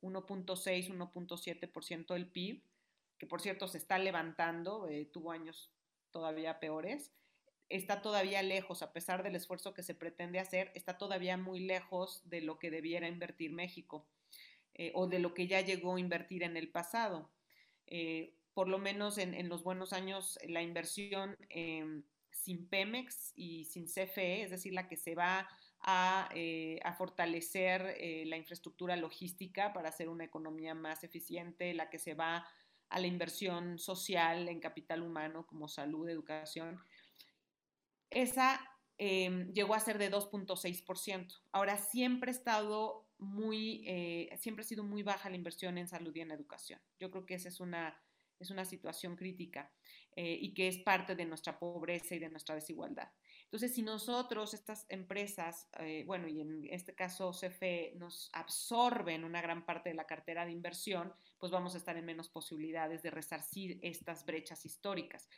1.6, 0.00 0.90
1.7% 0.90 2.14
del 2.14 2.30
PIB, 2.30 2.62
que 3.18 3.26
por 3.26 3.42
cierto 3.42 3.66
se 3.68 3.78
está 3.78 3.98
levantando, 3.98 4.88
eh, 4.88 5.06
tuvo 5.12 5.32
años 5.32 5.70
todavía 6.12 6.60
peores 6.60 7.12
está 7.68 8.02
todavía 8.02 8.42
lejos, 8.42 8.82
a 8.82 8.92
pesar 8.92 9.22
del 9.22 9.36
esfuerzo 9.36 9.74
que 9.74 9.82
se 9.82 9.94
pretende 9.94 10.38
hacer, 10.38 10.70
está 10.74 10.98
todavía 10.98 11.36
muy 11.36 11.60
lejos 11.60 12.22
de 12.28 12.40
lo 12.40 12.58
que 12.58 12.70
debiera 12.70 13.08
invertir 13.08 13.52
México 13.52 14.06
eh, 14.74 14.92
o 14.94 15.06
de 15.06 15.18
lo 15.18 15.34
que 15.34 15.46
ya 15.46 15.60
llegó 15.60 15.96
a 15.96 16.00
invertir 16.00 16.42
en 16.42 16.56
el 16.56 16.70
pasado. 16.70 17.30
Eh, 17.86 18.34
por 18.54 18.68
lo 18.68 18.78
menos 18.78 19.16
en, 19.16 19.48
los 19.48 19.62
buenos 19.64 19.94
años, 19.94 20.38
la 20.46 20.62
inversión 20.62 21.38
sin 22.30 22.66
Pemex 22.68 23.32
y 23.34 23.64
sin 23.64 23.86
CFE, 23.86 24.42
es 24.42 24.50
decir, 24.50 24.74
la 24.74 24.88
que 24.88 24.96
se 24.96 25.14
va 25.14 25.48
a, 25.80 26.28
eh, 26.34 26.78
a 26.84 26.92
fortalecer 26.92 27.96
la 28.26 28.36
infraestructura 28.36 28.94
logística 28.96 29.72
para 29.72 29.88
hacer 29.88 30.10
una 30.10 30.24
economía 30.24 30.74
más 30.74 31.02
eficiente, 31.02 31.72
la 31.72 31.88
que 31.88 31.98
se 31.98 32.12
va 32.12 32.46
a 32.90 33.00
la 33.00 33.06
inversión 33.06 33.78
social 33.78 34.48
en 34.48 34.60
capital 34.60 35.02
humano 35.02 35.46
como 35.46 35.66
salud, 35.66 36.08
educación, 36.08 36.78
esa 38.14 38.60
em, 38.98 39.52
llegó 39.52 39.74
a 39.74 39.80
ser 39.80 39.98
de 39.98 40.10
2.6%. 40.10 41.40
Ahora, 41.52 41.76
siempre 41.76 42.30
ha 42.30 42.34
estado 42.34 43.08
muy, 43.18 43.84
eh, 43.86 44.36
siempre 44.38 44.64
ha 44.64 44.68
sido 44.68 44.84
muy 44.84 45.02
baja 45.02 45.30
la 45.30 45.36
inversión 45.36 45.78
en 45.78 45.88
salud 45.88 46.14
y 46.14 46.20
en 46.20 46.30
educación. 46.30 46.80
Yo 46.98 47.10
creo 47.10 47.24
que 47.24 47.34
esa 47.34 47.48
es 47.48 47.60
una, 47.60 48.00
es 48.38 48.50
una 48.50 48.64
situación 48.64 49.16
crítica 49.16 49.72
eh, 50.16 50.36
y 50.40 50.52
que 50.54 50.68
es 50.68 50.78
parte 50.78 51.14
de 51.14 51.24
nuestra 51.24 51.58
pobreza 51.58 52.14
y 52.14 52.18
de 52.18 52.28
nuestra 52.28 52.54
desigualdad. 52.54 53.10
Entonces, 53.44 53.74
si 53.74 53.82
nosotros, 53.82 54.54
estas 54.54 54.86
empresas, 54.88 55.68
eh, 55.78 56.04
bueno, 56.06 56.26
y 56.26 56.40
en 56.40 56.66
este 56.70 56.94
caso 56.94 57.32
CFE, 57.32 57.94
nos 57.96 58.30
absorben 58.32 59.24
una 59.24 59.42
gran 59.42 59.64
parte 59.64 59.90
de 59.90 59.94
la 59.94 60.06
cartera 60.06 60.44
de 60.44 60.52
inversión, 60.52 61.12
pues 61.38 61.52
vamos 61.52 61.74
a 61.74 61.78
estar 61.78 61.96
en 61.96 62.04
menos 62.04 62.28
posibilidades 62.28 63.02
de 63.02 63.10
resarcir 63.10 63.78
estas 63.82 64.24
brechas 64.24 64.64
históricas. 64.64 65.28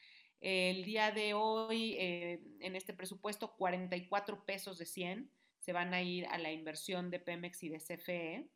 El 0.47 0.85
día 0.85 1.11
de 1.11 1.33
hoy, 1.33 1.97
eh, 1.99 2.39
en 2.61 2.77
este 2.77 2.93
presupuesto, 2.93 3.57
44 3.57 4.45
pesos 4.45 4.77
de 4.77 4.85
100 4.85 5.31
se 5.59 5.73
van 5.73 5.95
a 5.95 6.03
ir 6.03 6.27
a 6.27 6.37
la 6.37 6.53
inversión 6.53 7.11
de 7.11 7.19
Pemex 7.19 7.63
y 7.63 7.71
de 7.71 7.79
CFE 7.79 8.51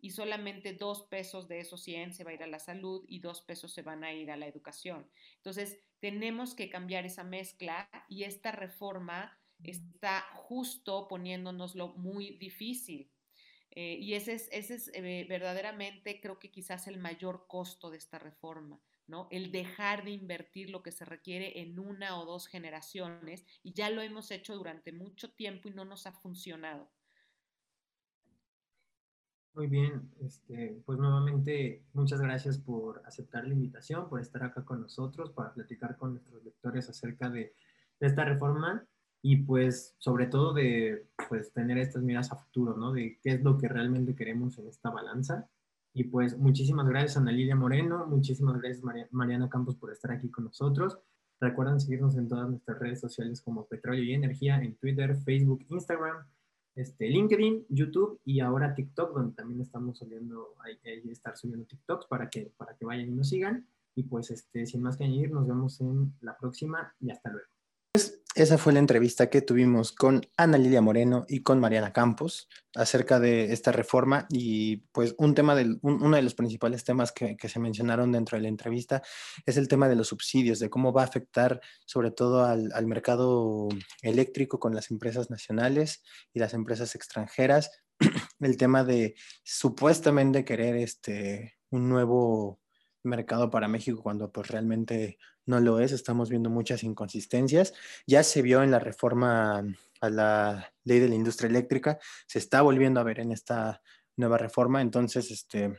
y 0.00 0.10
solamente 0.10 0.72
2 0.72 1.02
pesos 1.06 1.48
de 1.48 1.58
esos 1.58 1.82
100 1.82 2.14
se 2.14 2.22
va 2.22 2.30
a 2.30 2.34
ir 2.34 2.44
a 2.44 2.46
la 2.46 2.60
salud 2.60 3.04
y 3.08 3.18
2 3.18 3.42
pesos 3.42 3.72
se 3.72 3.82
van 3.82 4.04
a 4.04 4.12
ir 4.12 4.30
a 4.30 4.36
la 4.36 4.46
educación. 4.46 5.10
Entonces, 5.38 5.80
tenemos 5.98 6.54
que 6.54 6.70
cambiar 6.70 7.06
esa 7.06 7.24
mezcla 7.24 7.90
y 8.08 8.22
esta 8.22 8.52
reforma 8.52 9.36
está 9.64 10.20
justo 10.34 11.08
poniéndonoslo 11.08 11.88
muy 11.94 12.36
difícil. 12.36 13.10
Eh, 13.72 13.96
y 14.00 14.14
ese 14.14 14.34
es, 14.34 14.48
ese 14.52 14.74
es 14.76 14.92
eh, 14.94 15.26
verdaderamente, 15.28 16.20
creo 16.20 16.38
que 16.38 16.52
quizás 16.52 16.86
el 16.86 16.98
mayor 16.98 17.48
costo 17.48 17.90
de 17.90 17.98
esta 17.98 18.20
reforma 18.20 18.80
el 19.30 19.52
dejar 19.52 20.04
de 20.04 20.12
invertir 20.12 20.70
lo 20.70 20.82
que 20.82 20.92
se 20.92 21.04
requiere 21.04 21.60
en 21.60 21.78
una 21.78 22.18
o 22.18 22.24
dos 22.24 22.46
generaciones 22.46 23.44
y 23.62 23.72
ya 23.72 23.90
lo 23.90 24.00
hemos 24.00 24.30
hecho 24.30 24.54
durante 24.54 24.92
mucho 24.92 25.32
tiempo 25.32 25.68
y 25.68 25.72
no 25.72 25.84
nos 25.84 26.06
ha 26.06 26.12
funcionado. 26.12 26.90
Muy 29.54 29.66
bien, 29.66 30.10
este, 30.22 30.80
pues 30.86 30.98
nuevamente 30.98 31.84
muchas 31.92 32.22
gracias 32.22 32.56
por 32.56 33.02
aceptar 33.04 33.46
la 33.46 33.52
invitación, 33.52 34.08
por 34.08 34.18
estar 34.18 34.42
acá 34.42 34.64
con 34.64 34.80
nosotros, 34.80 35.30
para 35.32 35.52
platicar 35.52 35.98
con 35.98 36.12
nuestros 36.12 36.42
lectores 36.42 36.88
acerca 36.88 37.28
de, 37.28 37.54
esta 38.00 38.24
reforma 38.24 38.84
y 39.22 39.36
pues 39.44 39.94
sobre 39.98 40.26
todo 40.26 40.52
de 40.52 41.06
pues 41.28 41.52
tener 41.52 41.78
estas 41.78 42.02
miras 42.02 42.32
a 42.32 42.36
futuro, 42.36 42.76
¿no? 42.76 42.92
De 42.92 43.20
qué 43.22 43.34
es 43.34 43.42
lo 43.42 43.58
que 43.58 43.68
realmente 43.68 44.16
queremos 44.16 44.58
en 44.58 44.66
esta 44.66 44.90
balanza. 44.90 45.48
Y 45.94 46.04
pues 46.04 46.38
muchísimas 46.38 46.88
gracias 46.88 47.16
Ana 47.16 47.32
Lilia 47.32 47.54
Moreno, 47.54 48.06
muchísimas 48.06 48.58
gracias 48.60 48.82
Mariana 49.10 49.48
Campos 49.50 49.76
por 49.76 49.92
estar 49.92 50.10
aquí 50.10 50.30
con 50.30 50.44
nosotros. 50.44 50.98
Recuerden 51.40 51.80
seguirnos 51.80 52.16
en 52.16 52.28
todas 52.28 52.48
nuestras 52.48 52.78
redes 52.78 53.00
sociales 53.00 53.42
como 53.42 53.66
Petróleo 53.66 54.04
y 54.04 54.14
Energía, 54.14 54.62
en 54.62 54.76
Twitter, 54.76 55.16
Facebook, 55.16 55.66
Instagram, 55.68 56.24
este, 56.74 57.08
LinkedIn, 57.08 57.66
YouTube 57.68 58.20
y 58.24 58.40
ahora 58.40 58.74
TikTok, 58.74 59.14
donde 59.14 59.34
también 59.34 59.60
estamos 59.60 59.98
subiendo, 59.98 60.54
hay, 60.60 60.78
que 60.78 61.10
estar 61.10 61.36
subiendo 61.36 61.66
TikToks 61.66 62.06
para 62.06 62.30
que, 62.30 62.52
para 62.56 62.74
que 62.76 62.84
vayan 62.84 63.08
y 63.08 63.12
nos 63.12 63.28
sigan. 63.28 63.66
Y 63.94 64.04
pues 64.04 64.30
este, 64.30 64.64
sin 64.64 64.82
más 64.82 64.96
que 64.96 65.04
añadir, 65.04 65.32
nos 65.32 65.46
vemos 65.46 65.80
en 65.80 66.14
la 66.20 66.38
próxima 66.38 66.94
y 67.00 67.10
hasta 67.10 67.30
luego. 67.30 67.51
Esa 68.34 68.56
fue 68.56 68.72
la 68.72 68.78
entrevista 68.78 69.28
que 69.28 69.42
tuvimos 69.42 69.92
con 69.92 70.26
Ana 70.38 70.56
Lilia 70.56 70.80
Moreno 70.80 71.26
y 71.28 71.42
con 71.42 71.60
Mariana 71.60 71.92
Campos 71.92 72.48
acerca 72.74 73.20
de 73.20 73.52
esta 73.52 73.72
reforma 73.72 74.26
y 74.30 74.78
pues 74.92 75.14
un 75.18 75.34
tema 75.34 75.54
del, 75.54 75.78
uno 75.82 76.16
de 76.16 76.22
los 76.22 76.34
principales 76.34 76.82
temas 76.82 77.12
que, 77.12 77.36
se 77.38 77.60
mencionaron 77.60 78.10
dentro 78.10 78.38
de 78.38 78.42
la 78.42 78.48
entrevista 78.48 79.02
es 79.44 79.58
el 79.58 79.68
tema 79.68 79.86
de 79.86 79.96
los 79.96 80.08
subsidios, 80.08 80.60
de 80.60 80.70
cómo 80.70 80.94
va 80.94 81.02
a 81.02 81.04
afectar 81.04 81.60
sobre 81.84 82.10
todo 82.10 82.46
al, 82.46 82.72
al 82.72 82.86
mercado 82.86 83.68
eléctrico 84.00 84.58
con 84.58 84.74
las 84.74 84.90
empresas 84.90 85.28
nacionales 85.28 86.02
y 86.32 86.38
las 86.38 86.54
empresas 86.54 86.94
extranjeras, 86.94 87.82
el 88.40 88.56
tema 88.56 88.82
de 88.82 89.14
supuestamente 89.44 90.46
querer 90.46 90.76
este, 90.76 91.58
un 91.68 91.90
nuevo 91.90 92.61
mercado 93.02 93.50
para 93.50 93.68
México 93.68 94.02
cuando 94.02 94.30
pues 94.30 94.48
realmente 94.48 95.18
no 95.46 95.60
lo 95.60 95.80
es. 95.80 95.92
Estamos 95.92 96.30
viendo 96.30 96.50
muchas 96.50 96.82
inconsistencias. 96.84 97.74
Ya 98.06 98.22
se 98.22 98.42
vio 98.42 98.62
en 98.62 98.70
la 98.70 98.78
reforma 98.78 99.64
a 100.00 100.10
la 100.10 100.74
ley 100.84 100.98
de 100.98 101.08
la 101.08 101.14
industria 101.14 101.48
eléctrica, 101.48 101.98
se 102.26 102.40
está 102.40 102.60
volviendo 102.62 103.00
a 103.00 103.04
ver 103.04 103.20
en 103.20 103.32
esta 103.32 103.82
nueva 104.16 104.36
reforma. 104.36 104.80
Entonces, 104.82 105.30
este, 105.30 105.78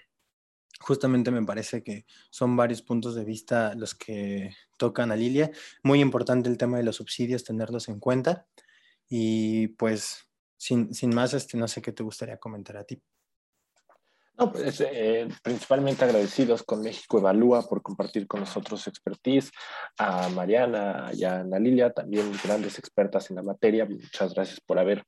justamente 0.79 1.29
me 1.29 1.45
parece 1.45 1.83
que 1.83 2.05
son 2.29 2.55
varios 2.55 2.81
puntos 2.81 3.15
de 3.15 3.25
vista 3.25 3.75
los 3.75 3.93
que 3.95 4.51
tocan 4.77 5.11
a 5.11 5.15
Lilia. 5.15 5.51
Muy 5.83 5.99
importante 6.01 6.49
el 6.49 6.57
tema 6.57 6.77
de 6.77 6.83
los 6.83 6.95
subsidios, 6.95 7.43
tenerlos 7.43 7.89
en 7.89 7.99
cuenta. 7.99 8.47
Y 9.09 9.67
pues, 9.69 10.29
sin, 10.57 10.93
sin 10.93 11.13
más, 11.13 11.33
este, 11.33 11.57
no 11.57 11.67
sé 11.67 11.81
qué 11.81 11.91
te 11.91 12.03
gustaría 12.03 12.37
comentar 12.37 12.77
a 12.77 12.85
ti. 12.85 13.01
No, 14.35 14.51
pues 14.51 14.81
eh, 14.81 15.27
principalmente 15.43 16.03
agradecidos 16.03 16.63
con 16.63 16.81
México 16.81 17.19
Evalúa 17.19 17.61
por 17.67 17.83
compartir 17.83 18.25
con 18.25 18.39
nosotros 18.39 18.81
su 18.81 18.89
expertise, 18.89 19.51
a 19.99 20.27
Mariana 20.29 21.11
y 21.13 21.23
a 21.23 21.41
Ana 21.41 21.59
Lilia, 21.59 21.91
también 21.91 22.31
grandes 22.43 22.79
expertas 22.79 23.29
en 23.29 23.35
la 23.35 23.43
materia. 23.43 23.85
Muchas 23.85 24.33
gracias 24.33 24.59
por 24.59 24.79
haber, 24.79 25.03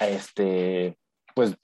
este, 0.00 0.96
pues, 1.34 1.54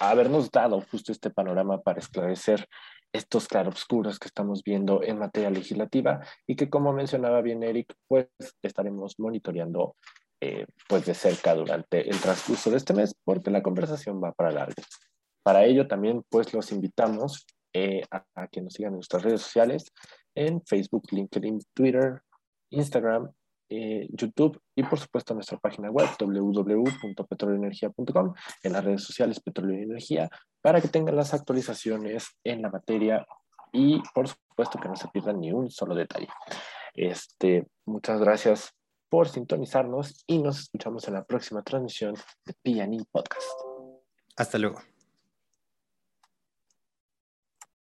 habernos 0.00 0.50
dado 0.50 0.80
justo 0.90 1.12
este 1.12 1.28
panorama 1.28 1.82
para 1.82 2.00
esclarecer 2.00 2.66
estos 3.12 3.46
claroscuros 3.46 4.18
que 4.18 4.28
estamos 4.28 4.64
viendo 4.64 5.02
en 5.02 5.18
materia 5.18 5.50
legislativa 5.50 6.20
y 6.46 6.56
que, 6.56 6.70
como 6.70 6.94
mencionaba 6.94 7.42
bien 7.42 7.62
Eric, 7.62 7.94
pues 8.08 8.28
estaremos 8.62 9.14
monitoreando 9.18 9.96
eh, 10.40 10.66
pues 10.88 11.06
de 11.06 11.14
cerca 11.14 11.54
durante 11.54 12.08
el 12.10 12.20
transcurso 12.20 12.70
de 12.70 12.78
este 12.78 12.92
mes 12.92 13.14
porque 13.22 13.50
la 13.50 13.62
conversación 13.62 14.20
va 14.22 14.32
para 14.32 14.50
largo. 14.50 14.82
Para 15.44 15.64
ello 15.64 15.86
también 15.86 16.24
pues 16.28 16.52
los 16.52 16.72
invitamos 16.72 17.46
eh, 17.72 18.02
a, 18.10 18.48
que 18.48 18.60
nos 18.62 18.72
sigan 18.72 18.92
en 18.92 18.96
nuestras 18.96 19.22
redes 19.22 19.42
sociales, 19.42 19.92
en 20.34 20.60
Facebook, 20.64 21.04
LinkedIn, 21.12 21.60
Twitter, 21.74 22.22
Instagram, 22.70 23.30
eh, 23.68 24.08
YouTube 24.10 24.60
y 24.74 24.82
por 24.82 24.98
supuesto 24.98 25.34
nuestra 25.34 25.58
página 25.58 25.90
web 25.90 26.08
www.petroleenergia.com 26.18 28.32
en 28.62 28.72
las 28.72 28.84
redes 28.84 29.04
sociales 29.04 29.38
Petróleo 29.40 29.78
y 29.78 29.82
Energía 29.82 30.30
para 30.60 30.80
que 30.80 30.88
tengan 30.88 31.16
las 31.16 31.34
actualizaciones 31.34 32.28
en 32.44 32.62
la 32.62 32.70
materia 32.70 33.26
y 33.72 34.00
por 34.14 34.28
supuesto 34.28 34.78
que 34.78 34.88
no 34.88 34.96
se 34.96 35.08
pierdan 35.08 35.40
ni 35.40 35.52
un 35.52 35.70
solo 35.70 35.94
detalle. 35.94 36.28
Este, 36.94 37.66
muchas 37.86 38.18
gracias 38.20 38.72
por 39.08 39.28
sintonizarnos 39.28 40.24
y 40.26 40.38
nos 40.38 40.60
escuchamos 40.60 41.08
en 41.08 41.14
la 41.14 41.24
próxima 41.24 41.62
transmisión 41.62 42.14
de 42.44 42.54
PNI 42.62 43.04
Podcast. 43.10 43.48
Hasta 44.36 44.58
luego. 44.58 44.93